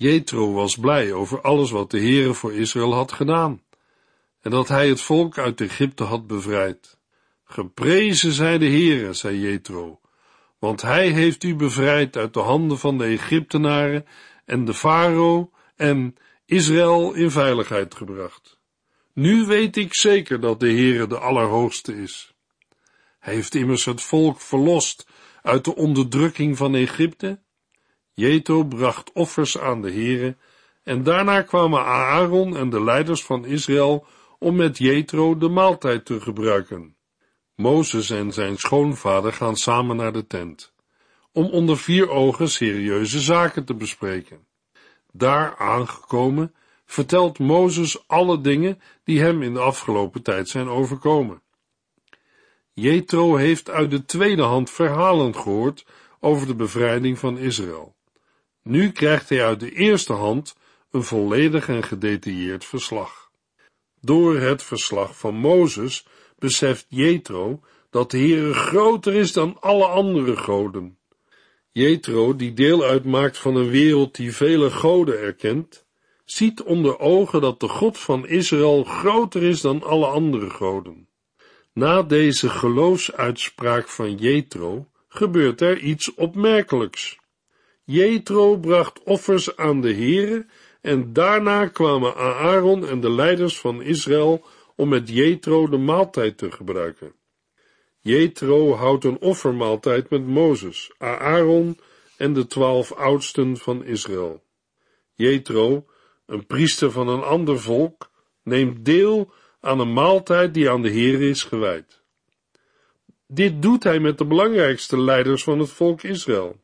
Jethro 0.00 0.52
was 0.52 0.76
blij 0.76 1.12
over 1.12 1.40
alles 1.40 1.70
wat 1.70 1.90
de 1.90 1.98
Heere 1.98 2.34
voor 2.34 2.54
Israël 2.54 2.94
had 2.94 3.12
gedaan 3.12 3.62
en 4.40 4.50
dat 4.50 4.68
hij 4.68 4.88
het 4.88 5.00
volk 5.00 5.38
uit 5.38 5.60
Egypte 5.60 6.04
had 6.04 6.26
bevrijd. 6.26 6.98
Geprezen 7.44 8.32
zij 8.32 8.58
de 8.58 8.66
Heere, 8.66 9.12
zei 9.12 9.38
Jethro, 9.38 10.00
want 10.58 10.82
hij 10.82 11.08
heeft 11.08 11.44
u 11.44 11.54
bevrijd 11.54 12.16
uit 12.16 12.34
de 12.34 12.40
handen 12.40 12.78
van 12.78 12.98
de 12.98 13.04
Egyptenaren 13.04 14.06
en 14.44 14.64
de 14.64 14.74
farao 14.74 15.50
en 15.76 16.16
Israël 16.46 17.12
in 17.12 17.30
veiligheid 17.30 17.94
gebracht. 17.94 18.58
Nu 19.12 19.46
weet 19.46 19.76
ik 19.76 19.94
zeker 19.94 20.40
dat 20.40 20.60
de 20.60 20.70
Heere 20.70 21.06
de 21.06 21.18
Allerhoogste 21.18 22.02
is. 22.02 22.34
Hij 23.18 23.34
heeft 23.34 23.54
immers 23.54 23.84
het 23.84 24.02
volk 24.02 24.40
verlost 24.40 25.06
uit 25.42 25.64
de 25.64 25.74
onderdrukking 25.74 26.56
van 26.56 26.74
Egypte. 26.74 27.40
Jeto 28.20 28.64
bracht 28.64 29.12
offers 29.12 29.58
aan 29.58 29.82
de 29.82 29.92
Heere 29.92 30.36
en 30.82 31.02
daarna 31.02 31.42
kwamen 31.42 31.84
Aaron 31.84 32.56
en 32.56 32.70
de 32.70 32.82
leiders 32.82 33.24
van 33.24 33.44
Israël 33.44 34.06
om 34.38 34.56
met 34.56 34.78
Jetro 34.78 35.38
de 35.38 35.48
maaltijd 35.48 36.04
te 36.04 36.20
gebruiken. 36.20 36.96
Mozes 37.54 38.10
en 38.10 38.32
zijn 38.32 38.56
schoonvader 38.56 39.32
gaan 39.32 39.56
samen 39.56 39.96
naar 39.96 40.12
de 40.12 40.26
tent, 40.26 40.72
om 41.32 41.46
onder 41.46 41.78
vier 41.78 42.10
ogen 42.10 42.48
serieuze 42.48 43.20
zaken 43.20 43.64
te 43.64 43.74
bespreken. 43.74 44.46
Daar 45.12 45.56
aangekomen 45.56 46.54
vertelt 46.86 47.38
Mozes 47.38 48.08
alle 48.08 48.40
dingen 48.40 48.80
die 49.04 49.20
hem 49.20 49.42
in 49.42 49.54
de 49.54 49.60
afgelopen 49.60 50.22
tijd 50.22 50.48
zijn 50.48 50.68
overkomen. 50.68 51.42
Jethro 52.72 53.36
heeft 53.36 53.70
uit 53.70 53.90
de 53.90 54.04
tweede 54.04 54.42
hand 54.42 54.70
verhalen 54.70 55.34
gehoord 55.34 55.86
over 56.20 56.46
de 56.46 56.54
bevrijding 56.54 57.18
van 57.18 57.38
Israël. 57.38 57.98
Nu 58.62 58.90
krijgt 58.90 59.28
hij 59.28 59.44
uit 59.44 59.60
de 59.60 59.72
eerste 59.72 60.12
hand 60.12 60.56
een 60.90 61.02
volledig 61.02 61.68
en 61.68 61.82
gedetailleerd 61.82 62.64
verslag. 62.64 63.30
Door 64.00 64.36
het 64.36 64.62
verslag 64.62 65.18
van 65.18 65.34
Mozes 65.34 66.06
beseft 66.38 66.86
Jethro 66.88 67.60
dat 67.90 68.10
de 68.10 68.18
Heere 68.18 68.54
groter 68.54 69.14
is 69.14 69.32
dan 69.32 69.56
alle 69.60 69.86
andere 69.86 70.36
goden. 70.36 70.98
Jethro, 71.72 72.36
die 72.36 72.52
deel 72.52 72.82
uitmaakt 72.82 73.38
van 73.38 73.56
een 73.56 73.70
wereld 73.70 74.14
die 74.14 74.34
vele 74.34 74.70
goden 74.70 75.20
erkent, 75.20 75.84
ziet 76.24 76.62
onder 76.62 76.98
ogen 76.98 77.40
dat 77.40 77.60
de 77.60 77.68
God 77.68 77.98
van 77.98 78.26
Israël 78.26 78.84
groter 78.84 79.42
is 79.42 79.60
dan 79.60 79.82
alle 79.82 80.06
andere 80.06 80.50
goden. 80.50 81.08
Na 81.72 82.02
deze 82.02 82.48
geloofsuitspraak 82.48 83.88
van 83.88 84.16
Jethro 84.16 84.88
gebeurt 85.08 85.60
er 85.60 85.78
iets 85.78 86.14
opmerkelijks. 86.14 87.19
Jethro 87.90 88.56
bracht 88.56 89.02
offers 89.04 89.56
aan 89.56 89.80
de 89.80 89.94
Heere 89.94 90.46
en 90.80 91.12
daarna 91.12 91.66
kwamen 91.66 92.16
Aaron 92.16 92.86
en 92.86 93.00
de 93.00 93.10
leiders 93.10 93.58
van 93.58 93.82
Israël 93.82 94.44
om 94.76 94.88
met 94.88 95.08
Jethro 95.08 95.68
de 95.68 95.76
maaltijd 95.76 96.38
te 96.38 96.50
gebruiken. 96.50 97.12
Jethro 98.00 98.74
houdt 98.74 99.04
een 99.04 99.20
offermaaltijd 99.20 100.10
met 100.10 100.26
Mozes, 100.26 100.92
Aaron 100.98 101.78
en 102.16 102.32
de 102.32 102.46
twaalf 102.46 102.92
oudsten 102.92 103.56
van 103.56 103.84
Israël. 103.84 104.42
Jethro, 105.14 105.86
een 106.26 106.46
priester 106.46 106.90
van 106.90 107.08
een 107.08 107.22
ander 107.22 107.60
volk, 107.60 108.10
neemt 108.42 108.84
deel 108.84 109.32
aan 109.60 109.80
een 109.80 109.92
maaltijd 109.92 110.54
die 110.54 110.70
aan 110.70 110.82
de 110.82 110.90
Heer 110.90 111.22
is 111.22 111.42
gewijd. 111.42 112.02
Dit 113.26 113.62
doet 113.62 113.84
hij 113.84 114.00
met 114.00 114.18
de 114.18 114.24
belangrijkste 114.24 115.00
leiders 115.00 115.42
van 115.42 115.58
het 115.58 115.70
volk 115.70 116.02
Israël. 116.02 116.59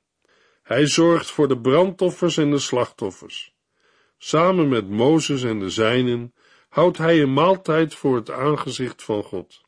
Hij 0.66 0.86
zorgt 0.86 1.30
voor 1.30 1.48
de 1.48 1.58
brandoffers 1.58 2.36
en 2.36 2.50
de 2.50 2.58
slachtoffers. 2.58 3.54
Samen 4.18 4.68
met 4.68 4.88
Mozes 4.88 5.42
en 5.42 5.58
de 5.58 5.70
zijnen 5.70 6.34
houdt 6.68 6.98
hij 6.98 7.22
een 7.22 7.32
maaltijd 7.32 7.94
voor 7.94 8.16
het 8.16 8.30
aangezicht 8.30 9.02
van 9.02 9.22
God. 9.22 9.60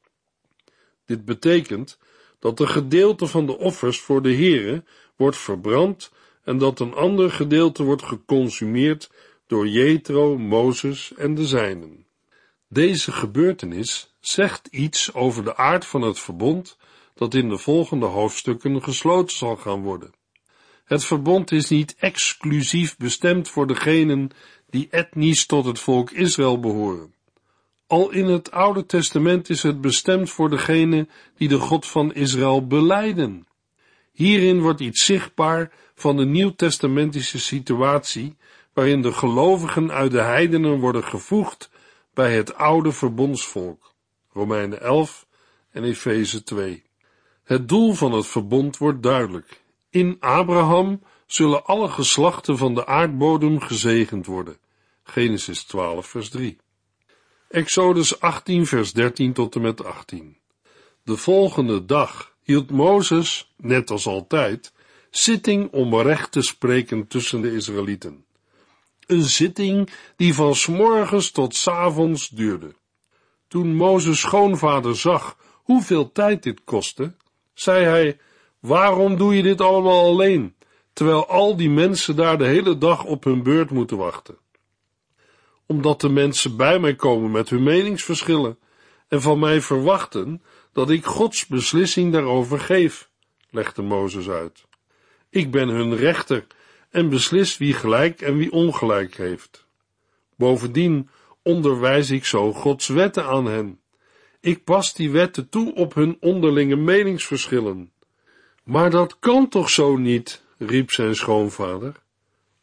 Dit 1.06 1.24
betekent 1.24 1.98
dat 2.38 2.60
een 2.60 2.68
gedeelte 2.68 3.26
van 3.26 3.46
de 3.46 3.58
offers 3.58 4.00
voor 4.00 4.22
de 4.22 4.34
Heere 4.34 4.84
wordt 5.16 5.36
verbrand 5.36 6.12
en 6.42 6.58
dat 6.58 6.80
een 6.80 6.94
ander 6.94 7.30
gedeelte 7.30 7.82
wordt 7.82 8.02
geconsumeerd 8.02 9.10
door 9.46 9.68
Jethro, 9.68 10.38
Mozes 10.38 11.14
en 11.14 11.34
de 11.34 11.46
zijnen. 11.46 12.06
Deze 12.68 13.12
gebeurtenis 13.12 14.14
zegt 14.20 14.66
iets 14.66 15.14
over 15.14 15.44
de 15.44 15.56
aard 15.56 15.86
van 15.86 16.02
het 16.02 16.18
verbond 16.18 16.76
dat 17.14 17.34
in 17.34 17.48
de 17.48 17.58
volgende 17.58 18.06
hoofdstukken 18.06 18.82
gesloten 18.82 19.36
zal 19.36 19.56
gaan 19.56 19.82
worden. 19.82 20.16
Het 20.88 21.04
verbond 21.04 21.52
is 21.52 21.68
niet 21.68 21.94
exclusief 21.98 22.96
bestemd 22.96 23.48
voor 23.48 23.66
degenen 23.66 24.30
die 24.70 24.88
etnisch 24.90 25.46
tot 25.46 25.64
het 25.64 25.78
volk 25.78 26.10
Israël 26.10 26.60
behoren. 26.60 27.14
Al 27.86 28.10
in 28.10 28.26
het 28.26 28.50
Oude 28.50 28.86
Testament 28.86 29.50
is 29.50 29.62
het 29.62 29.80
bestemd 29.80 30.30
voor 30.30 30.50
degenen 30.50 31.08
die 31.36 31.48
de 31.48 31.58
God 31.58 31.86
van 31.86 32.14
Israël 32.14 32.66
beleiden. 32.66 33.46
Hierin 34.12 34.60
wordt 34.60 34.80
iets 34.80 35.04
zichtbaar 35.04 35.72
van 35.94 36.16
de 36.16 36.24
nieuwtestamentische 36.24 37.38
situatie 37.38 38.36
waarin 38.72 39.02
de 39.02 39.12
gelovigen 39.12 39.90
uit 39.90 40.10
de 40.10 40.20
heidenen 40.20 40.78
worden 40.78 41.04
gevoegd 41.04 41.70
bij 42.14 42.36
het 42.36 42.54
oude 42.54 42.92
verbondsvolk. 42.92 43.94
Romeinen 44.32 44.80
11 44.80 45.26
en 45.70 45.84
Efeze 45.84 46.42
2. 46.42 46.82
Het 47.44 47.68
doel 47.68 47.92
van 47.92 48.12
het 48.12 48.26
verbond 48.26 48.76
wordt 48.76 49.02
duidelijk. 49.02 49.66
In 49.90 50.16
Abraham 50.20 51.02
zullen 51.26 51.64
alle 51.64 51.88
geslachten 51.88 52.58
van 52.58 52.74
de 52.74 52.86
aardbodem 52.86 53.60
gezegend 53.60 54.26
worden. 54.26 54.56
Genesis 55.02 55.62
12 55.62 56.06
vers 56.06 56.28
3. 56.28 56.58
Exodus 57.48 58.20
18 58.20 58.66
vers 58.66 58.92
13 58.92 59.32
tot 59.32 59.54
en 59.54 59.60
met 59.60 59.84
18. 59.84 60.36
De 61.02 61.16
volgende 61.16 61.84
dag 61.84 62.36
hield 62.42 62.70
Mozes, 62.70 63.54
net 63.56 63.90
als 63.90 64.06
altijd, 64.06 64.72
zitting 65.10 65.72
om 65.72 66.00
recht 66.00 66.32
te 66.32 66.42
spreken 66.42 67.06
tussen 67.06 67.40
de 67.40 67.54
Israëlieten. 67.54 68.24
Een 69.06 69.22
zitting 69.22 69.90
die 70.16 70.34
van 70.34 70.54
s'morgens 70.54 71.30
tot 71.30 71.54
s 71.54 71.68
avonds 71.68 72.28
duurde. 72.28 72.74
Toen 73.48 73.74
Mozes 73.74 74.20
schoonvader 74.20 74.96
zag 74.96 75.36
hoeveel 75.52 76.12
tijd 76.12 76.42
dit 76.42 76.64
kostte, 76.64 77.14
zei 77.54 77.84
hij, 77.84 78.18
waarom 78.60 79.16
doe 79.16 79.36
je 79.36 79.42
dit 79.42 79.60
allemaal 79.60 80.04
alleen, 80.04 80.54
terwijl 80.92 81.26
al 81.26 81.56
die 81.56 81.70
mensen 81.70 82.16
daar 82.16 82.38
de 82.38 82.46
hele 82.46 82.78
dag 82.78 83.04
op 83.04 83.24
hun 83.24 83.42
beurt 83.42 83.70
moeten 83.70 83.96
wachten? 83.96 84.38
Omdat 85.66 86.00
de 86.00 86.08
mensen 86.08 86.56
bij 86.56 86.78
mij 86.78 86.94
komen 86.94 87.30
met 87.30 87.50
hun 87.50 87.62
meningsverschillen 87.62 88.58
en 89.08 89.22
van 89.22 89.38
mij 89.38 89.60
verwachten 89.60 90.42
dat 90.72 90.90
ik 90.90 91.04
Gods 91.04 91.46
beslissing 91.46 92.12
daarover 92.12 92.60
geef, 92.60 93.10
legde 93.50 93.82
Mozes 93.82 94.28
uit. 94.28 94.66
Ik 95.30 95.50
ben 95.50 95.68
hun 95.68 95.96
rechter 95.96 96.46
en 96.90 97.08
beslis 97.08 97.58
wie 97.58 97.74
gelijk 97.74 98.20
en 98.20 98.36
wie 98.36 98.52
ongelijk 98.52 99.16
heeft. 99.16 99.66
Bovendien 100.36 101.08
onderwijs 101.42 102.10
ik 102.10 102.24
zo 102.24 102.52
Gods 102.52 102.86
wetten 102.88 103.24
aan 103.24 103.46
hen. 103.46 103.80
Ik 104.40 104.64
pas 104.64 104.94
die 104.94 105.10
wetten 105.10 105.48
toe 105.48 105.74
op 105.74 105.94
hun 105.94 106.16
onderlinge 106.20 106.76
meningsverschillen. 106.76 107.92
Maar 108.68 108.90
dat 108.90 109.16
kan 109.18 109.48
toch 109.48 109.70
zo 109.70 109.96
niet, 109.96 110.42
riep 110.58 110.90
zijn 110.90 111.14
schoonvader. 111.14 111.94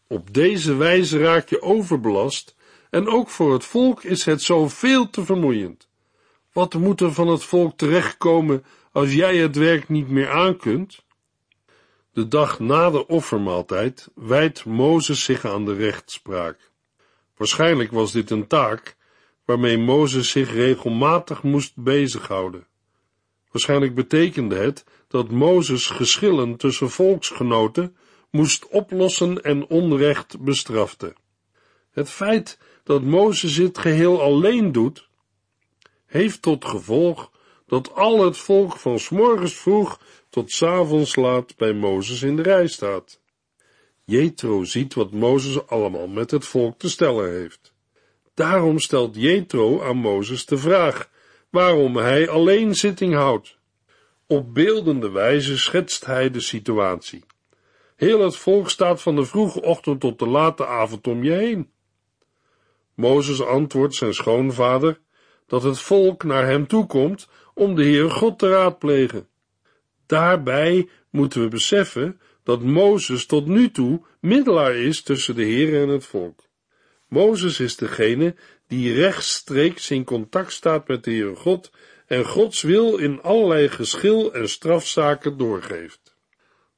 Op 0.08 0.34
deze 0.34 0.76
wijze 0.76 1.20
raak 1.20 1.50
je 1.50 1.62
overbelast 1.62 2.56
en 2.90 3.08
ook 3.08 3.30
voor 3.30 3.54
het 3.54 3.66
volk 3.66 4.04
is 4.04 4.26
het 4.26 4.42
zo 4.42 4.68
veel 4.68 5.10
te 5.10 5.26
vermoeiend. 5.26 5.88
Wat 6.54 6.74
moet 6.74 7.02
er 7.02 7.14
van 7.14 7.28
het 7.28 7.44
volk 7.44 7.78
terechtkomen 7.78 8.66
als 8.92 9.14
jij 9.14 9.38
het 9.38 9.56
werk 9.56 9.90
niet 9.90 10.10
meer 10.10 10.30
aankunt? 10.30 11.04
De 12.14 12.28
dag 12.28 12.60
na 12.60 12.90
de 12.90 13.08
offermaaltijd 13.08 14.10
wijdt 14.16 14.66
Mozes 14.66 15.24
zich 15.24 15.46
aan 15.46 15.66
de 15.66 15.74
rechtspraak. 15.74 16.72
Waarschijnlijk 17.38 17.92
was 17.92 18.12
dit 18.12 18.30
een 18.30 18.48
taak 18.48 18.96
waarmee 19.46 19.78
Mozes 19.78 20.30
zich 20.30 20.54
regelmatig 20.54 21.44
moest 21.44 21.76
bezighouden. 21.76 22.68
Waarschijnlijk 23.56 23.96
betekende 23.96 24.56
het 24.56 24.84
dat 25.08 25.32
Mozes 25.32 25.88
geschillen 25.88 26.56
tussen 26.56 26.90
volksgenoten 26.90 27.96
moest 28.32 28.68
oplossen 28.68 29.42
en 29.42 29.68
onrecht 29.68 30.40
bestrafte. 30.40 31.14
Het 31.92 32.10
feit 32.10 32.58
dat 32.84 33.02
Mozes 33.02 33.56
dit 33.56 33.78
geheel 33.78 34.22
alleen 34.22 34.72
doet, 34.72 35.08
heeft 36.06 36.42
tot 36.42 36.66
gevolg 36.66 37.32
dat 37.68 37.94
al 37.94 38.26
het 38.26 38.38
volk 38.38 38.78
van 38.78 39.00
s 39.00 39.10
morgens 39.10 39.54
vroeg 39.54 40.00
tot 40.30 40.52
s 40.52 40.64
avonds 40.64 41.16
laat 41.16 41.56
bij 41.56 41.74
Mozes 41.74 42.22
in 42.22 42.36
de 42.36 42.42
rij 42.42 42.68
staat. 42.68 43.20
Jethro 44.04 44.64
ziet 44.64 44.94
wat 44.94 45.12
Mozes 45.12 45.68
allemaal 45.68 46.08
met 46.08 46.32
het 46.32 46.46
volk 46.46 46.80
te 46.80 46.90
stellen 46.90 47.32
heeft. 47.32 47.74
Daarom 48.34 48.80
stelt 48.80 49.16
Jethro 49.16 49.82
aan 49.82 49.98
Mozes 49.98 50.46
de 50.46 50.58
vraag 50.58 51.14
waarom 51.56 51.98
hij 51.98 52.30
alleen 52.30 52.76
zitting 52.76 53.14
houdt. 53.14 53.58
Op 54.28 54.54
beeldende 54.54 55.10
wijze 55.10 55.58
schetst 55.58 56.06
hij 56.06 56.32
de 56.32 56.40
situatie. 56.40 57.24
Heel 57.96 58.20
het 58.20 58.36
volk 58.36 58.70
staat 58.70 59.02
van 59.02 59.16
de 59.16 59.26
vroege 59.26 59.62
ochtend 59.62 60.00
tot 60.00 60.20
de 60.20 60.28
late 60.28 60.66
avond 60.66 61.08
om 61.08 61.24
je 61.24 61.32
heen. 61.32 61.72
Mozes 62.94 63.42
antwoordt 63.42 63.96
zijn 63.96 64.14
schoonvader 64.14 65.00
dat 65.48 65.64
het 65.64 65.80
volk 65.80 66.24
naar 66.24 66.46
hem 66.46 66.68
toekomt 66.68 67.28
om 67.54 67.76
de 67.76 67.84
Heer 67.84 68.12
God 68.12 68.40
te 68.40 68.50
raadplegen. 68.50 69.28
Daarbij 70.06 70.90
moeten 71.10 71.42
we 71.42 71.48
beseffen 71.48 72.20
dat 72.44 72.62
Mozes 72.62 73.26
tot 73.26 73.48
nu 73.48 73.72
toe 73.72 74.02
middelaar 74.20 74.76
is 74.76 75.02
tussen 75.02 75.36
de 75.36 75.44
Heer 75.44 75.82
en 75.82 75.90
het 75.90 76.06
volk. 76.06 76.44
Mozes 77.08 77.60
is 77.60 77.76
degene 77.76 78.36
die 78.68 78.94
rechtstreeks 78.94 79.92
in 79.92 80.04
contact 80.04 80.52
staat 80.52 80.88
met 80.88 81.04
de 81.04 81.12
Heere 81.12 81.36
God 81.36 81.72
en 82.08 82.26
Gods 82.26 82.62
wil 82.62 82.98
in 82.98 83.22
allerlei 83.22 83.70
geschil 83.70 84.34
en 84.34 84.50
strafzaken 84.50 85.38
doorgeeft. 85.38 86.16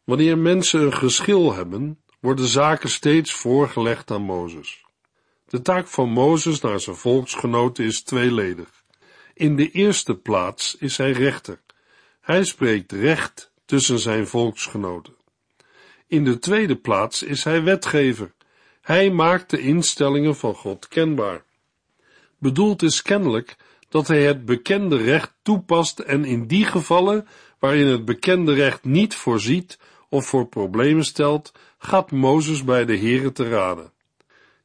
Wanneer 0.04 0.38
mensen 0.38 0.82
een 0.82 0.94
geschil 0.94 1.54
hebben, 1.54 2.00
worden 2.20 2.48
zaken 2.48 2.90
steeds 2.90 3.34
voorgelegd 3.34 4.12
aan 4.12 4.22
Mozes. 4.22 4.86
De 5.48 5.62
taak 5.62 5.88
van 5.88 6.10
Mozes 6.10 6.62
naar 6.62 6.80
zijn 6.80 6.96
volksgenoten 6.96 7.86
is 7.86 8.02
tweeledig. 8.02 8.84
In 9.34 9.56
de 9.56 9.72
eerste 9.72 10.16
plaats 10.16 10.76
is 10.76 10.98
hij 10.98 11.12
rechter. 11.12 11.62
Hij 12.22 12.44
spreekt 12.44 12.92
recht 12.92 13.52
tussen 13.66 14.00
zijn 14.00 14.28
volksgenoten. 14.28 15.16
In 16.08 16.24
de 16.24 16.40
tweede 16.40 16.76
plaats 16.76 17.24
is 17.24 17.44
hij 17.44 17.64
wetgever. 17.64 18.34
Hij 18.82 19.12
maakt 19.12 19.50
de 19.50 19.60
instellingen 19.60 20.36
van 20.36 20.56
God 20.56 20.88
kenbaar. 20.88 21.44
Bedoeld 22.40 22.82
is 22.82 23.02
kennelijk 23.02 23.56
dat 23.90 24.08
hij 24.08 24.24
het 24.24 24.46
bekende 24.46 24.98
recht 24.98 25.34
toepast 25.42 26.00
en 26.00 26.26
in 26.26 26.48
die 26.48 26.66
gevallen 26.66 27.28
waarin 27.60 27.88
het 27.88 28.06
bekende 28.06 28.54
recht 28.54 28.84
niet 28.84 29.16
voorziet 29.16 29.80
of 30.10 30.26
voor 30.26 30.48
problemen 30.48 31.06
stelt, 31.06 31.52
gaat 31.78 32.12
Mozes 32.12 32.64
bij 32.64 32.86
de 32.86 32.98
Here 32.98 33.32
te 33.32 33.50
raden. 33.50 33.92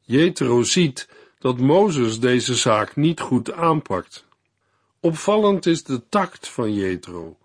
Jethro 0.01 0.63
ziet 0.63 1.09
dat 1.39 1.59
Mozes 1.59 2.21
deze 2.21 2.55
zaak 2.55 2.97
niet 2.97 3.21
goed 3.21 3.53
aanpakt. 3.53 4.27
Opvallend 5.01 5.67
is 5.67 5.85
de 5.85 6.09
tact 6.09 6.49
van 6.49 6.75
Jethro, 6.75 7.39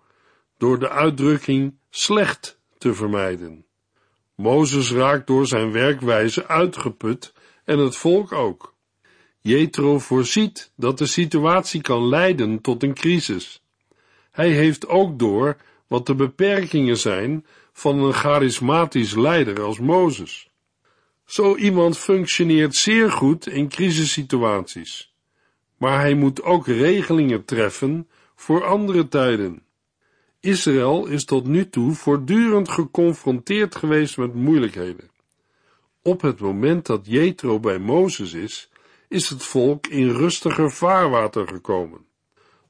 door 0.56 0.78
de 0.78 0.88
uitdrukking 0.88 1.78
slecht 1.90 2.58
te 2.78 2.94
vermijden. 2.94 3.64
Mozes 4.34 4.92
raakt 4.92 5.26
door 5.26 5.46
zijn 5.46 5.72
werkwijze 5.72 6.46
uitgeput 6.46 7.32
en 7.64 7.78
het 7.78 7.96
volk 7.96 8.32
ook. 8.32 8.74
Jethro 9.48 9.98
voorziet 9.98 10.70
dat 10.76 10.98
de 10.98 11.06
situatie 11.06 11.80
kan 11.80 12.08
leiden 12.08 12.60
tot 12.60 12.82
een 12.82 12.94
crisis. 12.94 13.62
Hij 14.30 14.50
heeft 14.50 14.88
ook 14.88 15.18
door 15.18 15.56
wat 15.86 16.06
de 16.06 16.14
beperkingen 16.14 16.96
zijn 16.96 17.46
van 17.72 17.98
een 17.98 18.12
charismatisch 18.12 19.14
leider 19.14 19.60
als 19.60 19.78
Mozes. 19.78 20.50
Zo 21.24 21.56
iemand 21.56 21.98
functioneert 21.98 22.74
zeer 22.74 23.10
goed 23.10 23.46
in 23.46 23.68
crisissituaties, 23.68 25.14
maar 25.76 26.00
hij 26.00 26.14
moet 26.14 26.42
ook 26.42 26.66
regelingen 26.66 27.44
treffen 27.44 28.08
voor 28.34 28.64
andere 28.64 29.08
tijden. 29.08 29.62
Israël 30.40 31.06
is 31.06 31.24
tot 31.24 31.46
nu 31.46 31.68
toe 31.68 31.92
voortdurend 31.92 32.68
geconfronteerd 32.68 33.74
geweest 33.74 34.16
met 34.16 34.34
moeilijkheden. 34.34 35.10
Op 36.02 36.20
het 36.20 36.40
moment 36.40 36.86
dat 36.86 37.06
Jethro 37.06 37.60
bij 37.60 37.78
Mozes 37.78 38.32
is, 38.32 38.70
is 39.08 39.28
het 39.28 39.42
volk 39.42 39.86
in 39.86 40.10
rustiger 40.10 40.72
vaarwater 40.72 41.48
gekomen. 41.48 42.06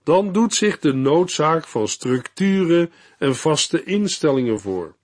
Dan 0.02 0.33
doet 0.33 0.54
zich 0.54 0.78
de 0.78 0.92
noodzaak 0.92 1.66
van 1.66 1.88
structuren 1.88 2.92
en 3.18 3.37
vaste 3.37 3.85
instellingen 3.85 4.61
voor. 4.61 4.97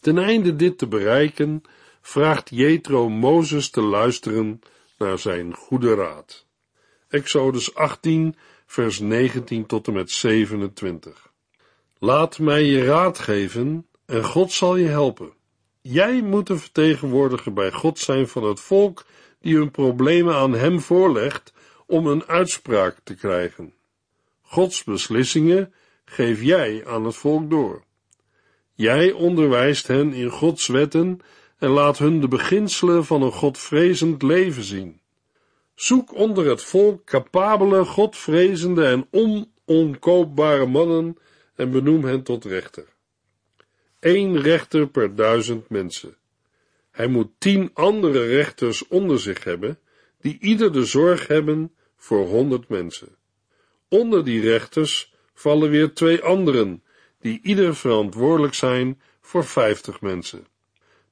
Ten 0.00 0.18
einde 0.18 0.56
dit 0.56 0.78
te 0.78 0.86
bereiken, 0.86 1.62
vraagt 2.00 2.50
Jethro 2.50 3.08
Mozes 3.08 3.70
te 3.70 3.80
luisteren 3.80 4.60
naar 4.98 5.18
zijn 5.18 5.54
goede 5.54 5.94
raad. 5.94 6.46
Exodus 7.08 7.74
18, 7.74 8.36
vers 8.66 8.98
19 8.98 9.66
tot 9.66 9.86
en 9.86 9.92
met 9.92 10.10
27. 10.10 11.32
Laat 11.98 12.38
mij 12.38 12.64
je 12.64 12.84
raad 12.84 13.18
geven 13.18 13.86
en 14.06 14.24
God 14.24 14.52
zal 14.52 14.76
je 14.76 14.88
helpen. 14.88 15.32
Jij 15.80 16.22
moet 16.22 16.46
de 16.46 16.58
vertegenwoordiger 16.58 17.52
bij 17.52 17.72
God 17.72 17.98
zijn 17.98 18.28
van 18.28 18.44
het 18.44 18.60
volk 18.60 19.04
die 19.46 19.56
hun 19.56 19.70
problemen 19.70 20.34
aan 20.34 20.52
hem 20.52 20.80
voorlegt 20.80 21.52
om 21.86 22.06
een 22.06 22.24
uitspraak 22.24 22.96
te 23.04 23.14
krijgen. 23.14 23.74
Gods 24.42 24.84
beslissingen 24.84 25.72
geef 26.04 26.42
jij 26.42 26.86
aan 26.86 27.04
het 27.04 27.16
volk 27.16 27.50
door. 27.50 27.84
Jij 28.72 29.12
onderwijst 29.12 29.86
hen 29.86 30.12
in 30.12 30.30
Gods 30.30 30.66
wetten 30.66 31.20
en 31.58 31.68
laat 31.68 31.98
hun 31.98 32.20
de 32.20 32.28
beginselen 32.28 33.04
van 33.04 33.22
een 33.22 33.32
godvrezend 33.32 34.22
leven 34.22 34.62
zien. 34.62 35.00
Zoek 35.74 36.14
onder 36.14 36.48
het 36.48 36.62
volk 36.62 37.04
capabele, 37.04 37.84
godvrezende 37.84 38.84
en 38.84 39.08
onomkoopbare 39.66 40.66
mannen 40.66 41.16
en 41.54 41.70
benoem 41.70 42.04
hen 42.04 42.22
tot 42.22 42.44
rechter. 42.44 42.86
Eén 44.00 44.40
rechter 44.40 44.88
per 44.88 45.14
duizend 45.14 45.68
mensen. 45.68 46.16
Hij 46.96 47.06
moet 47.06 47.30
tien 47.38 47.70
andere 47.74 48.26
rechters 48.26 48.88
onder 48.88 49.20
zich 49.20 49.44
hebben, 49.44 49.78
die 50.20 50.38
ieder 50.40 50.72
de 50.72 50.84
zorg 50.84 51.26
hebben 51.26 51.74
voor 51.96 52.26
honderd 52.26 52.68
mensen. 52.68 53.16
Onder 53.88 54.24
die 54.24 54.40
rechters 54.40 55.14
vallen 55.34 55.70
weer 55.70 55.92
twee 55.92 56.22
anderen, 56.22 56.82
die 57.20 57.40
ieder 57.42 57.76
verantwoordelijk 57.76 58.54
zijn 58.54 59.00
voor 59.20 59.44
vijftig 59.44 60.00
mensen. 60.00 60.46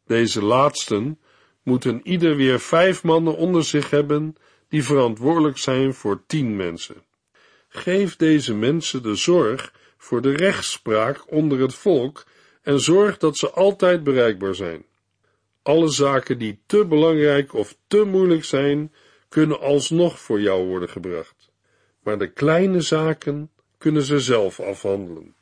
Deze 0.07 0.43
laatsten 0.45 1.21
moeten 1.63 2.01
ieder 2.03 2.37
weer 2.37 2.61
vijf 2.61 3.03
mannen 3.03 3.37
onder 3.37 3.65
zich 3.65 3.91
hebben, 3.91 4.37
die 4.69 4.85
verantwoordelijk 4.85 5.59
zijn 5.59 5.95
voor 5.95 6.23
tien 6.27 6.57
mensen. 6.57 7.05
Geef 7.69 8.17
deze 8.17 8.55
mensen 8.55 9.03
de 9.03 9.15
zorg 9.15 9.73
voor 9.97 10.23
de 10.23 10.33
rechtspraak 10.33 11.33
onder 11.33 11.61
het 11.61 11.75
volk 11.75 12.27
en 12.63 12.81
zorg 12.81 13.19
dat 13.19 13.37
ze 13.37 13.51
altijd 13.51 14.05
bereikbaar 14.05 14.55
zijn. 14.55 14.85
Alle 15.65 15.89
zaken 15.89 16.39
die 16.39 16.59
te 16.67 16.85
belangrijk 16.85 17.55
of 17.55 17.77
te 17.87 18.05
moeilijk 18.05 18.45
zijn, 18.45 18.93
kunnen 19.29 19.61
alsnog 19.61 20.21
voor 20.21 20.41
jou 20.41 20.67
worden 20.67 20.89
gebracht. 20.89 21.51
Maar 22.03 22.19
de 22.19 22.33
kleine 22.33 22.81
zaken 22.81 23.51
kunnen 23.79 24.03
ze 24.03 24.21
zelf 24.21 24.61
afhandelen. 24.61 25.35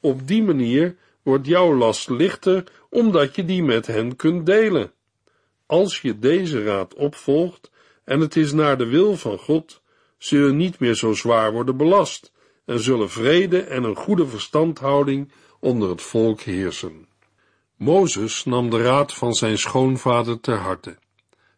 Op 0.00 0.26
die 0.26 0.42
manier 0.42 0.96
wordt 1.22 1.46
jouw 1.46 1.74
last 1.74 2.08
lichter, 2.08 2.64
omdat 2.90 3.34
je 3.34 3.44
die 3.44 3.62
met 3.62 3.86
hen 3.86 4.16
kunt 4.16 4.46
delen. 4.46 4.92
Als 5.66 6.00
je 6.00 6.18
deze 6.18 6.62
raad 6.62 6.94
opvolgt, 6.94 7.70
en 8.04 8.20
het 8.20 8.36
is 8.36 8.52
naar 8.52 8.78
de 8.78 8.86
wil 8.86 9.16
van 9.16 9.38
God, 9.38 9.82
zul 10.18 10.46
je 10.46 10.52
niet 10.52 10.78
meer 10.78 10.94
zo 10.94 11.12
zwaar 11.12 11.52
worden 11.52 11.76
belast, 11.76 12.32
en 12.64 12.80
zullen 12.80 13.10
vrede 13.10 13.60
en 13.60 13.84
een 13.84 13.96
goede 13.96 14.26
verstandhouding 14.26 15.32
onder 15.60 15.88
het 15.88 16.02
volk 16.02 16.40
heersen. 16.40 17.06
Mozes 17.76 18.44
nam 18.44 18.70
de 18.70 18.82
raad 18.82 19.14
van 19.14 19.34
zijn 19.34 19.58
schoonvader 19.58 20.40
ter 20.40 20.56
harte. 20.58 20.98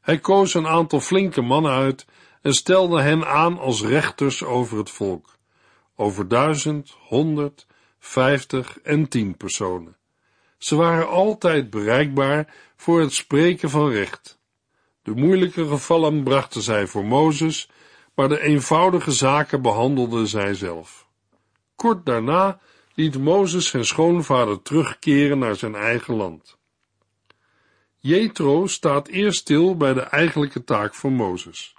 Hij 0.01 0.19
koos 0.19 0.55
een 0.55 0.67
aantal 0.67 1.01
flinke 1.01 1.41
mannen 1.41 1.73
uit 1.73 2.07
en 2.43 2.55
stelde 2.55 3.01
hen 3.01 3.27
aan 3.27 3.59
als 3.59 3.83
rechters 3.83 4.45
over 4.45 4.79
het 4.79 4.91
volk, 4.91 5.37
over 5.97 6.29
duizend, 6.29 6.95
honderd, 7.09 7.67
vijftig 7.99 8.79
en 8.83 9.09
tien 9.09 9.37
personen. 9.37 9.97
Ze 10.59 10.77
waren 10.77 11.09
altijd 11.09 11.71
bereikbaar 11.71 12.55
voor 12.77 13.01
het 13.01 13.13
spreken 13.13 13.71
van 13.71 13.91
recht. 13.91 14.39
De 15.03 15.15
moeilijke 15.15 15.67
gevallen 15.67 16.23
brachten 16.23 16.63
zij 16.63 16.87
voor 16.87 17.05
Mozes, 17.05 17.71
maar 18.15 18.29
de 18.29 18.41
eenvoudige 18.41 19.13
zaken 19.13 19.63
behandelden 19.63 20.27
zij 20.27 20.55
zelf. 20.55 21.07
Kort 21.77 22.07
daarna 22.07 22.61
liet 22.97 23.19
Mozes 23.19 23.69
zijn 23.69 23.85
schoonvader 23.85 24.63
terugkeren 24.63 25.39
naar 25.39 25.57
zijn 25.57 25.75
eigen 25.75 26.15
land. 26.15 26.59
Jethro 27.97 28.67
staat 28.67 29.09
eerst 29.09 29.39
stil 29.39 29.77
bij 29.77 29.95
de 29.95 30.01
eigenlijke 30.01 30.65
taak 30.65 30.95
van 30.95 31.13
Mozes. 31.13 31.75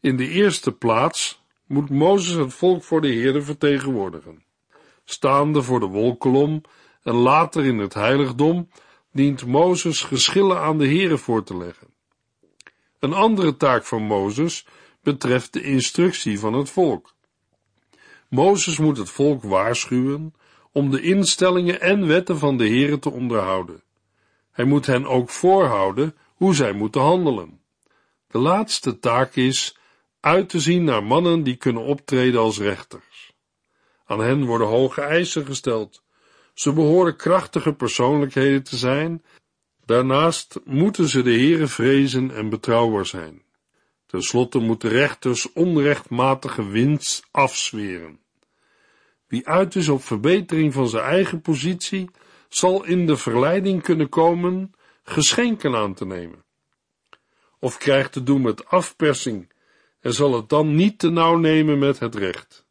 In 0.00 0.16
de 0.16 0.28
eerste 0.28 0.72
plaats 0.72 1.42
moet 1.66 1.90
Mozes 1.90 2.34
het 2.34 2.54
volk 2.54 2.82
voor 2.82 3.00
de 3.00 3.08
Heerde 3.08 3.42
vertegenwoordigen. 3.42 4.44
Staande 5.04 5.62
voor 5.62 5.80
de 5.80 5.86
wolkolom 5.86 6.62
en 7.02 7.14
later 7.14 7.64
in 7.64 7.78
het 7.78 7.94
heiligdom 7.94 8.68
dient 9.12 9.46
Mozes 9.46 10.02
geschillen 10.02 10.60
aan 10.60 10.78
de 10.78 10.86
Heere 10.86 11.18
voor 11.18 11.44
te 11.44 11.56
leggen. 11.56 11.88
Een 12.98 13.12
andere 13.12 13.56
taak 13.56 13.84
van 13.84 14.02
Mozes 14.02 14.66
betreft 15.02 15.52
de 15.52 15.62
instructie 15.62 16.38
van 16.38 16.52
het 16.52 16.70
volk. 16.70 17.14
Mozes 18.28 18.78
moet 18.78 18.96
het 18.96 19.10
volk 19.10 19.42
waarschuwen 19.42 20.34
om 20.72 20.90
de 20.90 21.00
instellingen 21.00 21.80
en 21.80 22.06
wetten 22.06 22.38
van 22.38 22.56
de 22.56 22.66
Heere 22.66 22.98
te 22.98 23.10
onderhouden. 23.10 23.82
Hij 24.50 24.64
moet 24.64 24.86
hen 24.86 25.06
ook 25.06 25.30
voorhouden 25.30 26.16
hoe 26.34 26.54
zij 26.54 26.72
moeten 26.72 27.00
handelen. 27.00 27.60
De 28.28 28.38
laatste 28.38 28.98
taak 28.98 29.34
is 29.34 29.76
uit 30.20 30.48
te 30.48 30.60
zien 30.60 30.84
naar 30.84 31.04
mannen 31.04 31.42
die 31.42 31.56
kunnen 31.56 31.82
optreden 31.82 32.40
als 32.40 32.58
rechters. 32.58 33.32
Aan 34.04 34.20
hen 34.20 34.44
worden 34.44 34.66
hoge 34.66 35.00
eisen 35.00 35.46
gesteld. 35.46 36.02
Ze 36.54 36.72
behoren 36.72 37.16
krachtige 37.16 37.72
persoonlijkheden 37.72 38.62
te 38.62 38.76
zijn. 38.76 39.24
Daarnaast 39.84 40.60
moeten 40.64 41.08
ze 41.08 41.22
de 41.22 41.30
Heere 41.30 41.66
vrezen 41.66 42.34
en 42.34 42.48
betrouwbaar 42.48 43.06
zijn. 43.06 43.42
Ten 44.06 44.22
slotte 44.22 44.58
moeten 44.58 44.90
rechters 44.90 45.52
onrechtmatige 45.52 46.68
winst 46.68 47.26
afzweren. 47.30 48.20
Wie 49.32 49.48
uit 49.48 49.76
is 49.76 49.88
op 49.88 50.02
verbetering 50.02 50.72
van 50.72 50.88
zijn 50.88 51.04
eigen 51.04 51.40
positie, 51.40 52.10
zal 52.48 52.84
in 52.84 53.06
de 53.06 53.16
verleiding 53.16 53.82
kunnen 53.82 54.08
komen 54.08 54.72
geschenken 55.02 55.74
aan 55.74 55.94
te 55.94 56.06
nemen. 56.06 56.44
Of 57.58 57.78
krijgt 57.78 58.12
te 58.12 58.22
doen 58.22 58.42
met 58.42 58.66
afpersing 58.66 59.52
en 60.00 60.12
zal 60.12 60.34
het 60.34 60.48
dan 60.48 60.74
niet 60.74 60.98
te 60.98 61.10
nauw 61.10 61.36
nemen 61.36 61.78
met 61.78 61.98
het 61.98 62.14
recht. 62.14 62.66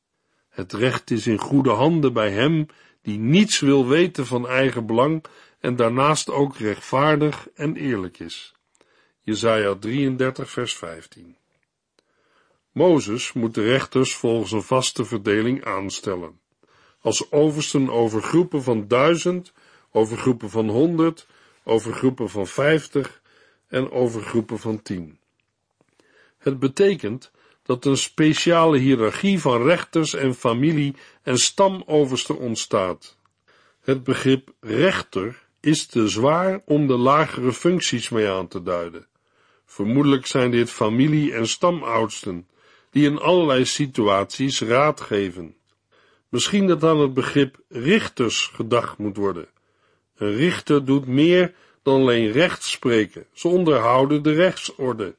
Het 0.49 0.73
recht 0.73 1.11
is 1.11 1.27
in 1.27 1.37
goede 1.37 1.69
handen 1.69 2.13
bij 2.13 2.31
hem 2.31 2.65
die 3.01 3.17
niets 3.17 3.59
wil 3.59 3.87
weten 3.87 4.25
van 4.25 4.47
eigen 4.47 4.85
belang 4.85 5.25
en 5.59 5.75
daarnaast 5.75 6.29
ook 6.29 6.57
rechtvaardig 6.57 7.47
en 7.53 7.75
eerlijk 7.75 8.19
is. 8.19 8.55
Jesaja 9.21 9.75
33 9.75 10.49
vers 10.49 10.75
15 10.75 11.37
Mozes 12.71 13.33
moet 13.33 13.53
de 13.53 13.63
rechters 13.63 14.15
volgens 14.15 14.51
een 14.51 14.63
vaste 14.63 15.05
verdeling 15.05 15.65
aanstellen 15.65 16.40
als 17.01 17.31
oversten 17.31 17.89
over 17.89 18.21
groepen 18.21 18.63
van 18.63 18.87
duizend, 18.87 19.53
over 19.91 20.17
groepen 20.17 20.49
van 20.49 20.69
honderd, 20.69 21.27
over 21.63 21.93
groepen 21.93 22.29
van 22.29 22.47
vijftig 22.47 23.21
en 23.67 23.91
over 23.91 24.21
groepen 24.21 24.59
van 24.59 24.81
tien. 24.81 25.17
Het 26.37 26.59
betekent 26.59 27.31
dat 27.63 27.85
een 27.85 27.97
speciale 27.97 28.77
hiërarchie 28.77 29.39
van 29.39 29.63
rechters 29.63 30.13
en 30.13 30.35
familie 30.35 30.95
en 31.23 31.37
stamoversten 31.37 32.37
ontstaat. 32.37 33.17
Het 33.81 34.03
begrip 34.03 34.53
rechter 34.59 35.43
is 35.59 35.85
te 35.85 36.07
zwaar 36.07 36.61
om 36.65 36.87
de 36.87 36.97
lagere 36.97 37.53
functies 37.53 38.09
mee 38.09 38.29
aan 38.29 38.47
te 38.47 38.63
duiden. 38.63 39.07
Vermoedelijk 39.65 40.25
zijn 40.25 40.51
dit 40.51 40.69
familie- 40.69 41.31
en 41.31 41.47
stamoudsten, 41.47 42.47
die 42.89 43.05
in 43.05 43.19
allerlei 43.19 43.65
situaties 43.65 44.61
raad 44.61 45.01
geven. 45.01 45.55
Misschien 46.31 46.67
dat 46.67 46.83
aan 46.83 46.99
het 46.99 47.13
begrip 47.13 47.59
richters 47.69 48.51
gedacht 48.53 48.97
moet 48.97 49.17
worden. 49.17 49.47
Een 50.15 50.35
richter 50.35 50.85
doet 50.85 51.07
meer 51.07 51.53
dan 51.83 52.01
alleen 52.01 52.31
recht 52.31 52.63
spreken, 52.63 53.25
ze 53.33 53.47
onderhouden 53.47 54.23
de 54.23 54.33
rechtsorde. 54.33 55.15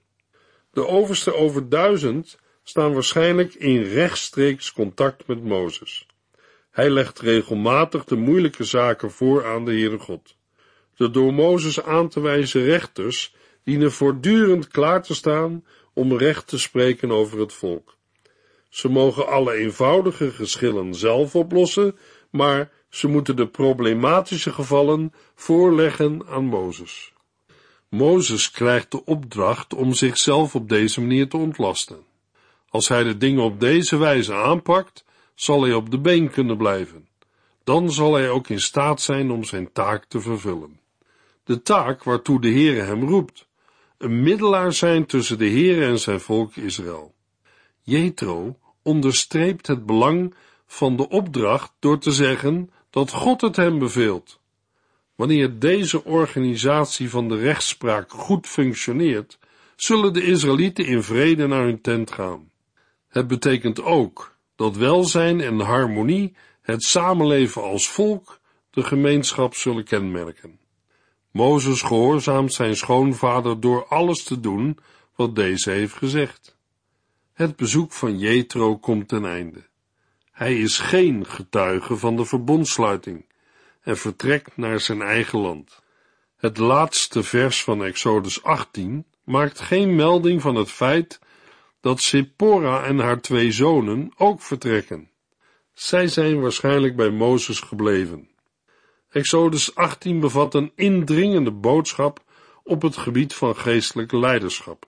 De 0.71 0.87
overste 0.87 1.35
over 1.35 1.69
duizend 1.69 2.39
staan 2.63 2.93
waarschijnlijk 2.93 3.55
in 3.55 3.83
rechtstreeks 3.83 4.73
contact 4.73 5.27
met 5.27 5.45
Mozes. 5.45 6.07
Hij 6.71 6.91
legt 6.91 7.21
regelmatig 7.21 8.05
de 8.05 8.17
moeilijke 8.17 8.65
zaken 8.65 9.11
voor 9.11 9.47
aan 9.47 9.65
de 9.65 9.71
Heere 9.71 9.99
God. 9.99 10.37
De 10.97 11.11
door 11.11 11.35
Mozes 11.35 11.83
aan 11.83 12.09
te 12.09 12.21
wijzen 12.21 12.65
rechters 12.65 13.35
dienen 13.65 13.93
voortdurend 13.93 14.69
klaar 14.69 15.03
te 15.03 15.15
staan 15.15 15.65
om 15.93 16.17
recht 16.17 16.47
te 16.47 16.59
spreken 16.59 17.11
over 17.11 17.41
het 17.41 17.53
volk. 17.53 17.97
Ze 18.73 18.89
mogen 18.89 19.27
alle 19.27 19.53
eenvoudige 19.53 20.31
geschillen 20.31 20.95
zelf 20.95 21.35
oplossen, 21.35 21.97
maar 22.31 22.71
ze 22.89 23.09
moeten 23.09 23.37
de 23.37 23.47
problematische 23.47 24.53
gevallen 24.53 25.13
voorleggen 25.35 26.23
aan 26.29 26.45
Mozes. 26.45 27.13
Mozes 27.89 28.51
krijgt 28.51 28.91
de 28.91 29.05
opdracht 29.05 29.75
om 29.75 29.95
zichzelf 29.95 30.55
op 30.55 30.69
deze 30.69 31.01
manier 31.01 31.29
te 31.29 31.37
ontlasten. 31.37 32.05
Als 32.69 32.89
hij 32.89 33.03
de 33.03 33.17
dingen 33.17 33.43
op 33.43 33.61
deze 33.61 33.97
wijze 33.97 34.35
aanpakt, 34.35 35.05
zal 35.35 35.63
hij 35.63 35.75
op 35.75 35.91
de 35.91 35.99
been 35.99 36.31
kunnen 36.31 36.57
blijven. 36.57 37.09
Dan 37.65 37.93
zal 37.93 38.15
hij 38.15 38.31
ook 38.31 38.49
in 38.49 38.61
staat 38.61 39.01
zijn 39.01 39.31
om 39.31 39.45
zijn 39.45 39.73
taak 39.73 40.05
te 40.05 40.21
vervullen. 40.21 40.81
De 41.45 41.63
taak 41.63 42.05
waartoe 42.05 42.41
de 42.41 42.51
Heere 42.51 42.81
hem 42.81 43.09
roept. 43.09 43.47
Een 43.99 44.23
middelaar 44.23 44.73
zijn 44.73 45.07
tussen 45.07 45.39
de 45.39 45.49
Heere 45.49 45.85
en 45.85 45.99
zijn 45.99 46.21
volk 46.21 46.57
Israël. 46.57 47.15
Jethro 47.83 48.57
onderstreept 48.83 49.67
het 49.67 49.87
belang 49.87 50.35
van 50.67 50.97
de 50.97 51.09
opdracht 51.09 51.73
door 51.79 51.99
te 51.99 52.13
zeggen 52.13 52.71
dat 52.91 53.11
God 53.11 53.41
het 53.41 53.57
hem 53.57 53.79
beveelt. 53.79 54.41
Wanneer 55.15 55.59
deze 55.59 56.05
organisatie 56.05 57.11
van 57.11 57.29
de 57.29 57.37
rechtspraak 57.37 58.11
goed 58.11 58.47
functioneert, 58.47 59.39
zullen 59.77 60.13
de 60.13 60.25
Israëlieten 60.25 60.87
in 60.87 61.03
vrede 61.03 61.47
naar 61.47 61.65
hun 61.65 61.81
tent 61.81 62.11
gaan. 62.11 62.51
Het 63.09 63.27
betekent 63.27 63.83
ook 63.83 64.37
dat 64.57 64.77
welzijn 64.77 65.41
en 65.41 65.61
harmonie 65.61 66.37
het 66.63 66.83
samenleven 66.83 67.63
als 67.63 67.89
volk 67.89 68.41
de 68.71 68.83
gemeenschap 68.83 69.55
zullen 69.55 69.85
kenmerken. 69.85 70.59
Mozes 71.31 71.83
gehoorzaamt 71.83 72.53
zijn 72.53 72.77
schoonvader 72.77 73.61
door 73.61 73.87
alles 73.87 74.25
te 74.25 74.41
doen 74.41 74.79
wat 75.17 75.37
deze 75.37 75.71
heeft 75.71 75.95
gezegd. 75.95 76.57
Het 77.33 77.57
bezoek 77.57 77.93
van 77.93 78.19
Jethro 78.19 78.79
komt 78.79 79.09
ten 79.09 79.25
einde. 79.25 79.67
Hij 80.31 80.59
is 80.59 80.79
geen 80.79 81.27
getuige 81.27 81.97
van 81.97 82.17
de 82.17 82.25
verbondsluiting 82.25 83.27
en 83.81 83.97
vertrekt 83.97 84.57
naar 84.57 84.81
zijn 84.81 85.03
eigen 85.03 85.39
land. 85.39 85.83
Het 86.37 86.59
laatste 86.59 87.23
vers 87.23 87.65
van 87.65 87.85
Exodus 87.85 88.43
18 88.43 89.07
maakt 89.25 89.61
geen 89.61 89.95
melding 89.95 90.43
van 90.43 90.55
het 90.55 90.71
feit 90.71 91.21
dat 91.81 92.01
Sephora 92.01 92.85
en 92.85 92.99
haar 92.99 93.21
twee 93.21 93.53
zonen 93.53 94.13
ook 94.17 94.41
vertrekken. 94.41 95.11
Zij 95.73 96.09
zijn 96.09 96.41
waarschijnlijk 96.41 96.97
bij 96.97 97.11
Mozes 97.11 97.61
gebleven. 97.61 98.31
Exodus 99.11 99.75
18 99.75 100.21
bevat 100.21 100.55
een 100.55 100.73
indringende 100.75 101.53
boodschap 101.53 102.25
op 102.63 102.83
het 102.83 102.97
gebied 102.97 103.35
van 103.35 103.57
geestelijk 103.57 104.13
leiderschap. 104.13 104.87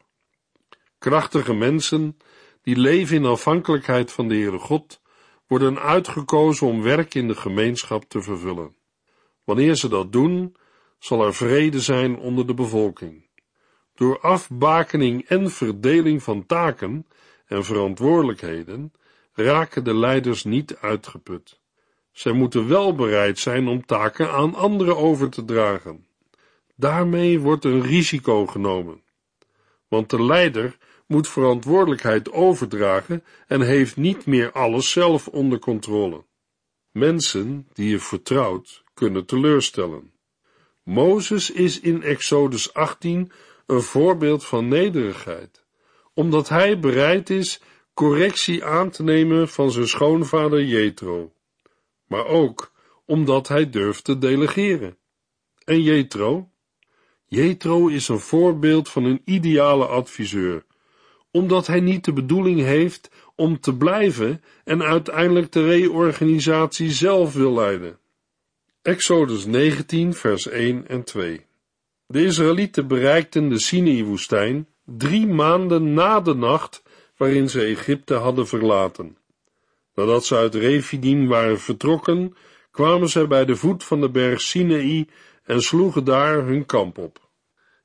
Krachtige 0.98 1.54
mensen 1.54 2.16
die 2.64 2.76
leven 2.76 3.16
in 3.16 3.24
afhankelijkheid 3.24 4.12
van 4.12 4.28
de 4.28 4.34
Heere 4.34 4.58
God 4.58 5.00
worden 5.46 5.78
uitgekozen 5.78 6.66
om 6.66 6.82
werk 6.82 7.14
in 7.14 7.28
de 7.28 7.34
gemeenschap 7.34 8.04
te 8.08 8.22
vervullen. 8.22 8.76
Wanneer 9.44 9.74
ze 9.74 9.88
dat 9.88 10.12
doen, 10.12 10.56
zal 10.98 11.26
er 11.26 11.34
vrede 11.34 11.80
zijn 11.80 12.18
onder 12.18 12.46
de 12.46 12.54
bevolking. 12.54 13.26
Door 13.94 14.20
afbakening 14.20 15.28
en 15.28 15.50
verdeling 15.50 16.22
van 16.22 16.46
taken 16.46 17.06
en 17.46 17.64
verantwoordelijkheden 17.64 18.92
raken 19.32 19.84
de 19.84 19.94
leiders 19.94 20.44
niet 20.44 20.76
uitgeput. 20.76 21.60
Zij 22.12 22.32
moeten 22.32 22.68
wel 22.68 22.94
bereid 22.94 23.38
zijn 23.38 23.68
om 23.68 23.86
taken 23.86 24.30
aan 24.30 24.54
anderen 24.54 24.96
over 24.96 25.30
te 25.30 25.44
dragen. 25.44 26.06
Daarmee 26.76 27.40
wordt 27.40 27.64
een 27.64 27.82
risico 27.82 28.46
genomen. 28.46 29.02
Want 29.88 30.10
de 30.10 30.22
leider 30.22 30.76
moet 31.06 31.28
verantwoordelijkheid 31.28 32.32
overdragen 32.32 33.24
en 33.46 33.60
heeft 33.60 33.96
niet 33.96 34.26
meer 34.26 34.52
alles 34.52 34.90
zelf 34.90 35.28
onder 35.28 35.58
controle. 35.58 36.24
Mensen 36.90 37.68
die 37.72 37.88
je 37.88 37.98
vertrouwt, 37.98 38.84
kunnen 38.94 39.26
teleurstellen. 39.26 40.12
Mozes 40.82 41.50
is 41.50 41.80
in 41.80 42.02
Exodus 42.02 42.74
18 42.74 43.32
een 43.66 43.82
voorbeeld 43.82 44.44
van 44.44 44.68
nederigheid, 44.68 45.64
omdat 46.14 46.48
hij 46.48 46.78
bereid 46.78 47.30
is 47.30 47.60
correctie 47.94 48.64
aan 48.64 48.90
te 48.90 49.02
nemen 49.02 49.48
van 49.48 49.70
zijn 49.70 49.88
schoonvader 49.88 50.64
Jethro, 50.64 51.32
maar 52.06 52.26
ook 52.26 52.72
omdat 53.04 53.48
hij 53.48 53.70
durft 53.70 54.04
te 54.04 54.18
delegeren. 54.18 54.98
En 55.64 55.82
Jethro? 55.82 56.50
Jethro 57.26 57.88
is 57.88 58.08
een 58.08 58.18
voorbeeld 58.18 58.88
van 58.88 59.04
een 59.04 59.22
ideale 59.24 59.86
adviseur, 59.86 60.64
omdat 61.34 61.66
hij 61.66 61.80
niet 61.80 62.04
de 62.04 62.12
bedoeling 62.12 62.60
heeft 62.60 63.10
om 63.34 63.60
te 63.60 63.76
blijven 63.76 64.42
en 64.64 64.82
uiteindelijk 64.82 65.52
de 65.52 65.64
reorganisatie 65.64 66.90
zelf 66.90 67.32
wil 67.32 67.54
leiden. 67.54 67.98
Exodus 68.82 69.46
19, 69.46 70.14
vers 70.14 70.48
1 70.48 70.88
en 70.88 71.04
2. 71.04 71.46
De 72.06 72.24
Israëlieten 72.24 72.86
bereikten 72.86 73.48
de 73.48 73.58
Sinai-woestijn 73.58 74.68
drie 74.84 75.26
maanden 75.26 75.92
na 75.92 76.20
de 76.20 76.34
nacht 76.34 76.82
waarin 77.16 77.50
ze 77.50 77.60
Egypte 77.64 78.14
hadden 78.14 78.46
verlaten. 78.46 79.16
Nadat 79.94 80.24
ze 80.24 80.36
uit 80.36 80.54
Refidim 80.54 81.26
waren 81.26 81.60
vertrokken, 81.60 82.36
kwamen 82.70 83.08
ze 83.08 83.26
bij 83.26 83.44
de 83.44 83.56
voet 83.56 83.84
van 83.84 84.00
de 84.00 84.10
berg 84.10 84.40
Sinaï 84.40 85.08
en 85.44 85.62
sloegen 85.62 86.04
daar 86.04 86.44
hun 86.44 86.66
kamp 86.66 86.98
op. 86.98 87.28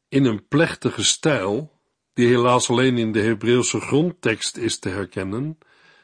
In 0.10 0.26
een 0.26 0.48
plechtige 0.48 1.04
stijl, 1.04 1.79
die 2.19 2.27
helaas 2.27 2.69
alleen 2.69 2.97
in 2.97 3.12
de 3.12 3.21
Hebreeuwse 3.21 3.79
grondtekst 3.79 4.58
is 4.58 4.79
te 4.79 4.89
herkennen, 4.89 5.58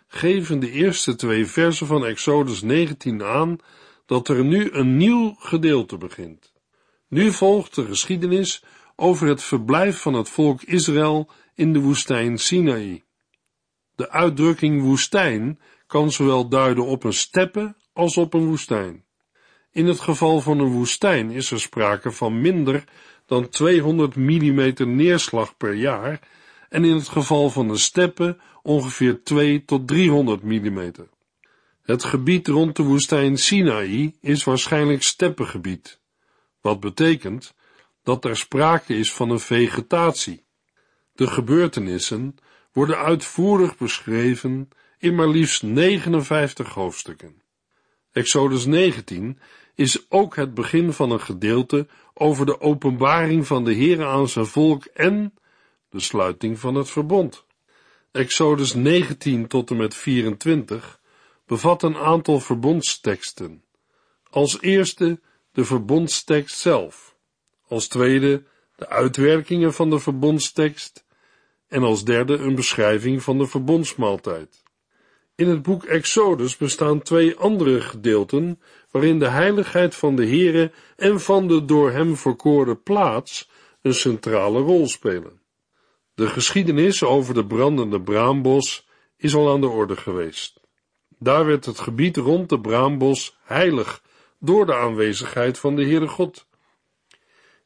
geven 0.08 0.60
de 0.60 0.72
eerste 0.72 1.16
twee 1.16 1.46
versen 1.46 1.88
van 1.88 2.06
Exodus 2.06 2.62
19 2.62 3.24
aan 3.24 3.58
dat 4.06 4.28
er 4.28 4.44
nu 4.46 4.72
een 4.72 4.98
nieuw 4.98 5.36
gedeelte 5.40 5.98
begint. 5.98 6.54
Nu 7.08 7.32
volgt 7.32 7.76
de 7.76 7.86
geschiedenis 7.86 8.64
over 8.96 9.28
het 9.28 9.44
verblijf 9.44 10.02
van 10.02 10.14
het 10.14 10.30
volk 10.30 10.64
Israël 10.64 11.30
in 11.56 11.74
de 11.74 11.80
woestijn 11.80 12.38
Sinaï. 12.38 13.04
De 13.96 14.10
uitdrukking 14.10 14.82
woestijn 14.82 15.60
kan 15.88 16.12
zowel 16.12 16.50
duiden 16.50 16.86
op 16.86 17.04
een 17.04 17.14
steppe 17.14 17.76
als 17.94 18.18
op 18.18 18.34
een 18.34 18.46
woestijn. 18.46 19.06
In 19.72 19.86
het 19.86 20.00
geval 20.00 20.42
van 20.42 20.60
een 20.60 20.72
woestijn 20.72 21.32
is 21.32 21.52
er 21.52 21.60
sprake 21.60 22.12
van 22.12 22.42
minder 22.42 22.84
dan 23.26 23.50
200 23.50 24.16
mm 24.16 24.74
neerslag 24.96 25.58
per 25.58 25.74
jaar 25.74 26.20
en 26.70 26.86
in 26.86 26.96
het 26.96 27.08
geval 27.08 27.50
van 27.50 27.70
een 27.70 27.80
steppe 27.80 28.38
ongeveer 28.62 29.24
2 29.24 29.66
tot 29.66 29.88
300 29.88 30.44
mm. 30.44 30.92
Het 31.82 32.04
gebied 32.04 32.48
rond 32.48 32.76
de 32.76 32.84
woestijn 32.84 33.38
Sinaï 33.38 34.16
is 34.22 34.44
waarschijnlijk 34.44 35.04
steppengebied, 35.04 36.00
wat 36.62 36.80
betekent 36.80 37.54
dat 38.04 38.26
er 38.26 38.38
sprake 38.38 38.98
is 38.98 39.14
van 39.14 39.30
een 39.30 39.40
vegetatie. 39.40 40.46
De 41.14 41.28
gebeurtenissen 41.28 42.36
worden 42.72 42.98
uitvoerig 42.98 43.78
beschreven 43.78 44.70
in 44.98 45.16
maar 45.16 45.28
liefst 45.28 45.64
59 45.64 46.74
hoofdstukken. 46.74 47.42
Exodus 48.12 48.66
19 48.66 49.40
is 49.76 50.06
ook 50.10 50.36
het 50.36 50.54
begin 50.54 50.94
van 50.94 51.12
een 51.12 51.22
gedeelte 51.22 51.88
over 52.14 52.46
de 52.46 52.62
openbaring 52.62 53.48
van 53.48 53.64
de 53.64 53.76
Heere 53.76 54.06
aan 54.06 54.28
zijn 54.28 54.46
volk 54.46 54.86
en 54.86 55.34
de 55.90 56.00
sluiting 56.00 56.60
van 56.60 56.76
het 56.76 56.90
verbond. 56.90 57.46
Exodus 58.12 58.74
19 58.74 59.48
tot 59.48 59.70
en 59.70 59.78
met 59.78 59.96
24 59.96 61.00
bevat 61.46 61.84
een 61.84 61.98
aantal 61.98 62.40
verbondsteksten. 62.40 63.64
Als 64.30 64.62
eerste 64.62 65.20
de 65.52 65.66
verbondstekst 65.66 66.58
zelf, 66.58 67.16
als 67.68 67.88
tweede 67.88 68.44
de 68.76 68.90
uitwerkingen 68.90 69.74
van 69.74 69.90
de 69.90 70.00
verbondstekst 70.00 71.06
en 71.68 71.84
als 71.84 72.04
derde 72.04 72.38
een 72.38 72.56
beschrijving 72.56 73.24
van 73.24 73.38
de 73.38 73.48
verbondsmaaltijd. 73.48 74.64
In 75.36 75.48
het 75.50 75.62
boek 75.62 75.84
Exodus 75.84 76.58
bestaan 76.58 77.02
twee 77.02 77.36
andere 77.36 77.82
gedeelten 77.82 78.62
waarin 78.92 79.20
de 79.20 79.28
heiligheid 79.28 79.96
van 79.96 80.16
de 80.16 80.26
Heere 80.26 80.72
en 80.96 81.22
van 81.22 81.48
de 81.48 81.66
door 81.66 81.92
hem 81.92 82.16
verkoren 82.16 82.84
plaats 82.84 83.50
een 83.82 83.94
centrale 83.94 84.60
rol 84.60 84.88
spelen. 84.88 85.42
De 86.14 86.28
geschiedenis 86.28 87.04
over 87.04 87.34
de 87.34 87.46
brandende 87.46 88.02
braambos 88.02 88.88
is 89.18 89.36
al 89.36 89.52
aan 89.52 89.62
de 89.62 89.68
orde 89.68 89.96
geweest. 89.96 90.60
Daar 91.20 91.46
werd 91.46 91.66
het 91.66 91.80
gebied 91.80 92.18
rond 92.18 92.50
de 92.50 92.60
braambos 92.60 93.38
heilig 93.44 94.04
door 94.40 94.66
de 94.66 94.76
aanwezigheid 94.76 95.60
van 95.60 95.76
de 95.76 95.84
Heere 95.84 96.08
God. 96.08 96.46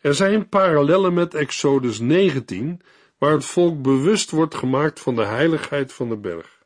Er 0.02 0.16
zijn 0.16 0.50
parallellen 0.50 1.14
met 1.14 1.34
Exodus 1.34 2.00
19, 2.00 2.82
waar 3.18 3.32
het 3.32 3.46
volk 3.46 3.82
bewust 3.82 4.32
wordt 4.32 4.56
gemaakt 4.56 5.00
van 5.00 5.16
de 5.16 5.26
heiligheid 5.26 5.94
van 5.94 6.10
de 6.10 6.18
berg. 6.18 6.59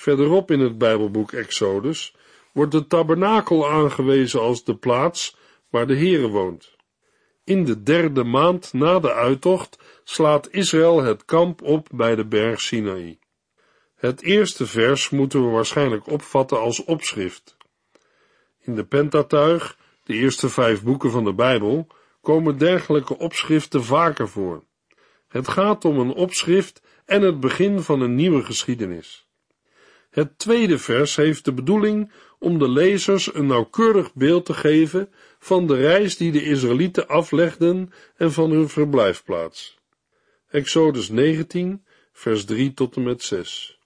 Verderop 0.00 0.50
in 0.50 0.60
het 0.60 0.78
Bijbelboek 0.78 1.32
Exodus 1.32 2.14
wordt 2.52 2.72
de 2.72 2.86
tabernakel 2.86 3.70
aangewezen 3.70 4.40
als 4.40 4.64
de 4.64 4.76
plaats 4.76 5.36
waar 5.68 5.86
de 5.86 5.96
Heere 5.96 6.28
woont. 6.28 6.76
In 7.44 7.64
de 7.64 7.82
derde 7.82 8.24
maand 8.24 8.72
na 8.72 8.98
de 8.98 9.12
uittocht 9.12 9.78
slaat 10.04 10.48
Israël 10.50 11.02
het 11.02 11.24
kamp 11.24 11.62
op 11.62 11.88
bij 11.94 12.14
de 12.14 12.26
berg 12.26 12.60
Sinaï. 12.60 13.18
Het 13.94 14.22
eerste 14.22 14.66
vers 14.66 15.10
moeten 15.10 15.44
we 15.44 15.50
waarschijnlijk 15.50 16.06
opvatten 16.06 16.60
als 16.60 16.84
opschrift. 16.84 17.56
In 18.60 18.74
de 18.74 18.84
Pentatuig, 18.84 19.78
de 20.04 20.14
eerste 20.14 20.48
vijf 20.48 20.82
boeken 20.82 21.10
van 21.10 21.24
de 21.24 21.34
Bijbel, 21.34 21.86
komen 22.20 22.58
dergelijke 22.58 23.18
opschriften 23.18 23.84
vaker 23.84 24.28
voor. 24.28 24.64
Het 25.28 25.48
gaat 25.48 25.84
om 25.84 25.98
een 25.98 26.12
opschrift 26.12 26.82
en 27.04 27.22
het 27.22 27.40
begin 27.40 27.80
van 27.80 28.00
een 28.00 28.14
nieuwe 28.14 28.42
geschiedenis. 28.42 29.28
Het 30.10 30.38
tweede 30.38 30.78
vers 30.78 31.16
heeft 31.16 31.44
de 31.44 31.52
bedoeling 31.52 32.12
om 32.38 32.58
de 32.58 32.68
lezers 32.68 33.34
een 33.34 33.46
nauwkeurig 33.46 34.14
beeld 34.14 34.44
te 34.44 34.54
geven 34.54 35.08
van 35.38 35.66
de 35.66 35.76
reis 35.76 36.16
die 36.16 36.32
de 36.32 36.44
Israëlieten 36.44 37.08
aflegden 37.08 37.92
en 38.16 38.32
van 38.32 38.50
hun 38.50 38.68
verblijfplaats. 38.68 39.78
Exodus 40.48 41.08
19, 41.08 41.84
vers 42.12 42.44
3 42.44 42.74
tot 42.74 42.96
en 42.96 43.02
met 43.02 43.22
6. 43.22 43.78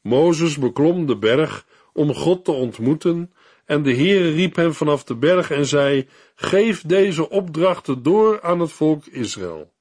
Mozes 0.00 0.58
beklom 0.58 1.06
de 1.06 1.16
berg 1.16 1.66
om 1.92 2.14
God 2.14 2.44
te 2.44 2.52
ontmoeten 2.52 3.32
en 3.64 3.82
de 3.82 3.94
Heere 3.94 4.30
riep 4.30 4.56
hem 4.56 4.72
vanaf 4.72 5.04
de 5.04 5.14
berg 5.14 5.50
en 5.50 5.66
zei, 5.66 6.08
geef 6.34 6.82
deze 6.82 7.30
opdrachten 7.30 8.02
door 8.02 8.42
aan 8.42 8.60
het 8.60 8.72
volk 8.72 9.06
Israël. 9.06 9.72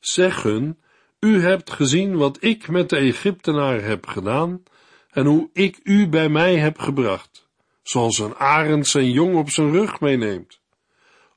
Zeg 0.00 0.42
hun, 0.42 0.78
u 1.20 1.40
hebt 1.40 1.70
gezien 1.70 2.16
wat 2.16 2.36
ik 2.40 2.68
met 2.68 2.88
de 2.88 2.96
Egyptenaar 2.96 3.82
heb 3.82 4.06
gedaan 4.06 4.62
en 5.18 5.26
hoe 5.26 5.50
ik 5.52 5.80
u 5.82 6.08
bij 6.08 6.28
mij 6.28 6.56
heb 6.56 6.78
gebracht, 6.78 7.48
zoals 7.82 8.18
een 8.18 8.36
arend 8.36 8.86
zijn 8.86 9.10
jong 9.10 9.36
op 9.36 9.50
zijn 9.50 9.72
rug 9.72 10.00
meeneemt. 10.00 10.60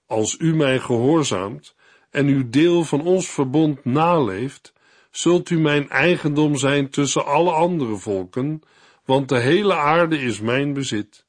Als 0.06 0.36
u 0.40 0.56
mij 0.56 0.80
gehoorzaamt 0.80 1.76
en 2.10 2.28
uw 2.28 2.50
deel 2.50 2.84
van 2.84 3.02
ons 3.02 3.30
verbond 3.30 3.86
naleeft, 3.86 4.74
zult 5.12 5.50
u 5.50 5.60
mijn 5.60 5.90
eigendom 5.90 6.56
zijn 6.56 6.90
tussen 6.90 7.26
alle 7.26 7.52
andere 7.52 7.96
volken, 7.96 8.62
want 9.06 9.30
de 9.30 9.40
hele 9.40 9.76
aarde 9.76 10.18
is 10.20 10.40
mijn 10.40 10.74
bezit. 10.74 11.26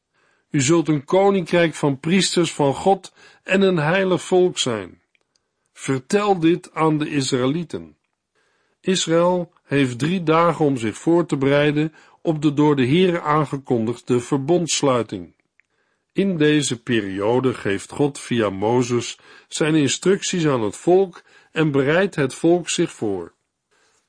U 0.51 0.61
zult 0.61 0.89
een 0.89 1.05
koninkrijk 1.05 1.75
van 1.75 2.01
priesters 2.01 2.53
van 2.53 2.75
God 2.75 3.13
en 3.43 3.63
een 3.63 3.79
heilig 3.79 4.23
volk 4.23 4.59
zijn. 4.59 5.01
Vertel 5.73 6.39
dit 6.39 6.75
aan 6.75 6.99
de 6.99 7.09
Israëlieten. 7.09 7.97
Israël 8.81 9.53
heeft 9.65 9.99
drie 9.99 10.23
dagen 10.23 10.65
om 10.65 10.77
zich 10.77 10.97
voor 10.97 11.27
te 11.27 11.37
bereiden 11.37 11.93
op 12.23 12.43
de 12.43 12.55
door 12.55 12.77
de 12.77 12.87
Heere 12.87 13.21
aangekondigde 13.21 14.21
verbondsluiting. 14.21 15.35
In 16.13 16.37
deze 16.37 16.83
periode 16.83 17.55
geeft 17.55 17.91
God 17.91 18.19
via 18.19 18.51
Mozes 18.51 19.19
zijn 19.49 19.75
instructies 19.75 20.47
aan 20.47 20.63
het 20.63 20.77
volk 20.77 21.23
en 21.53 21.71
bereidt 21.71 22.15
het 22.15 22.35
volk 22.35 22.69
zich 22.69 22.93
voor. 22.93 23.33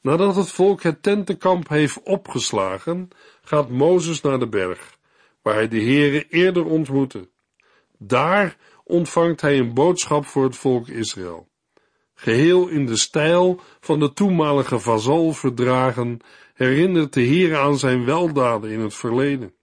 Nadat 0.02 0.36
het 0.36 0.52
volk 0.52 0.84
het 0.84 1.04
tentenkamp 1.04 1.70
heeft 1.70 2.04
opgeslagen, 2.04 3.10
gaat 3.44 3.70
Mozes 3.70 4.22
naar 4.22 4.40
de 4.40 4.48
berg, 4.48 4.98
waar 5.42 5.54
hij 5.54 5.68
de 5.68 5.82
Heere 5.82 6.28
eerder 6.30 6.66
ontmoette. 6.66 7.30
Daar 7.98 8.58
ontvangt 8.84 9.42
hij 9.42 9.60
een 9.60 9.74
boodschap 9.74 10.26
voor 10.26 10.44
het 10.44 10.56
volk 10.56 10.88
Israël. 10.88 11.48
Geheel 12.14 12.68
in 12.68 12.86
de 12.86 12.98
stijl 12.98 13.60
van 13.80 14.00
de 14.00 14.14
toenmalige 14.14 14.80
vazal 14.80 15.34
verdragen, 15.34 16.20
herinnert 16.54 17.14
de 17.14 17.22
Heer 17.22 17.58
aan 17.58 17.78
zijn 17.78 18.06
weldaden 18.06 18.72
in 18.72 18.80
het 18.80 18.94
verleden. 18.94 19.54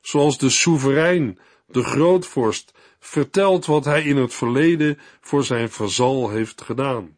Zoals 0.00 0.38
de 0.38 0.50
soeverein, 0.50 1.38
de 1.66 1.82
grootvorst, 1.82 2.72
vertelt 2.98 3.66
wat 3.66 3.84
hij 3.84 4.02
in 4.02 4.16
het 4.16 4.34
verleden 4.34 4.98
voor 5.20 5.44
zijn 5.44 5.70
vazal 5.70 6.30
heeft 6.30 6.62
gedaan. 6.62 7.16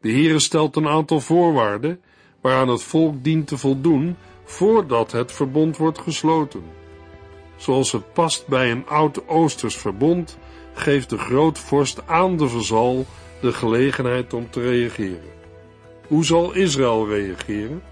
De 0.00 0.10
Heere 0.10 0.38
stelt 0.38 0.76
een 0.76 0.88
aantal 0.88 1.20
voorwaarden 1.20 2.02
waaraan 2.40 2.68
het 2.68 2.82
volk 2.82 3.24
dient 3.24 3.46
te 3.46 3.58
voldoen 3.58 4.16
voordat 4.44 5.12
het 5.12 5.32
verbond 5.32 5.76
wordt 5.76 5.98
gesloten. 5.98 6.62
Zoals 7.56 7.92
het 7.92 8.12
past 8.12 8.46
bij 8.46 8.70
een 8.70 8.86
oud 8.86 9.28
Oosters 9.28 9.76
verbond, 9.76 10.38
geeft 10.74 11.10
de 11.10 11.18
grootvorst 11.18 12.06
aan 12.06 12.36
de 12.36 12.48
verzal 12.48 13.06
de 13.40 13.52
gelegenheid 13.52 14.32
om 14.32 14.50
te 14.50 14.60
reageren. 14.60 15.32
Hoe 16.06 16.24
zal 16.24 16.52
Israël 16.52 17.08
reageren? 17.08 17.82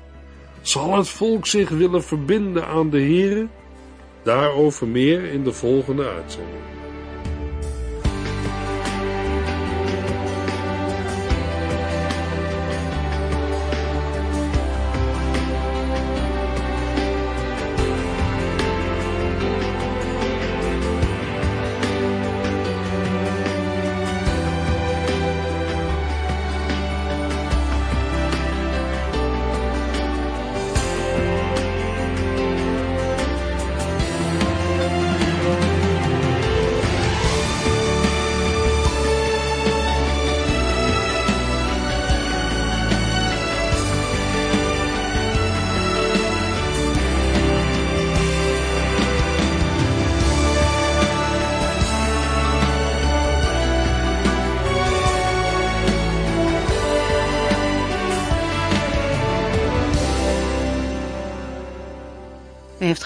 Zal 0.62 0.96
het 0.96 1.08
volk 1.08 1.46
zich 1.46 1.68
willen 1.68 2.04
verbinden 2.04 2.66
aan 2.66 2.90
de 2.90 3.00
Heere? 3.00 3.48
Daarover 4.22 4.88
meer 4.88 5.24
in 5.24 5.44
de 5.44 5.52
volgende 5.52 6.08
uitzending. 6.08 6.79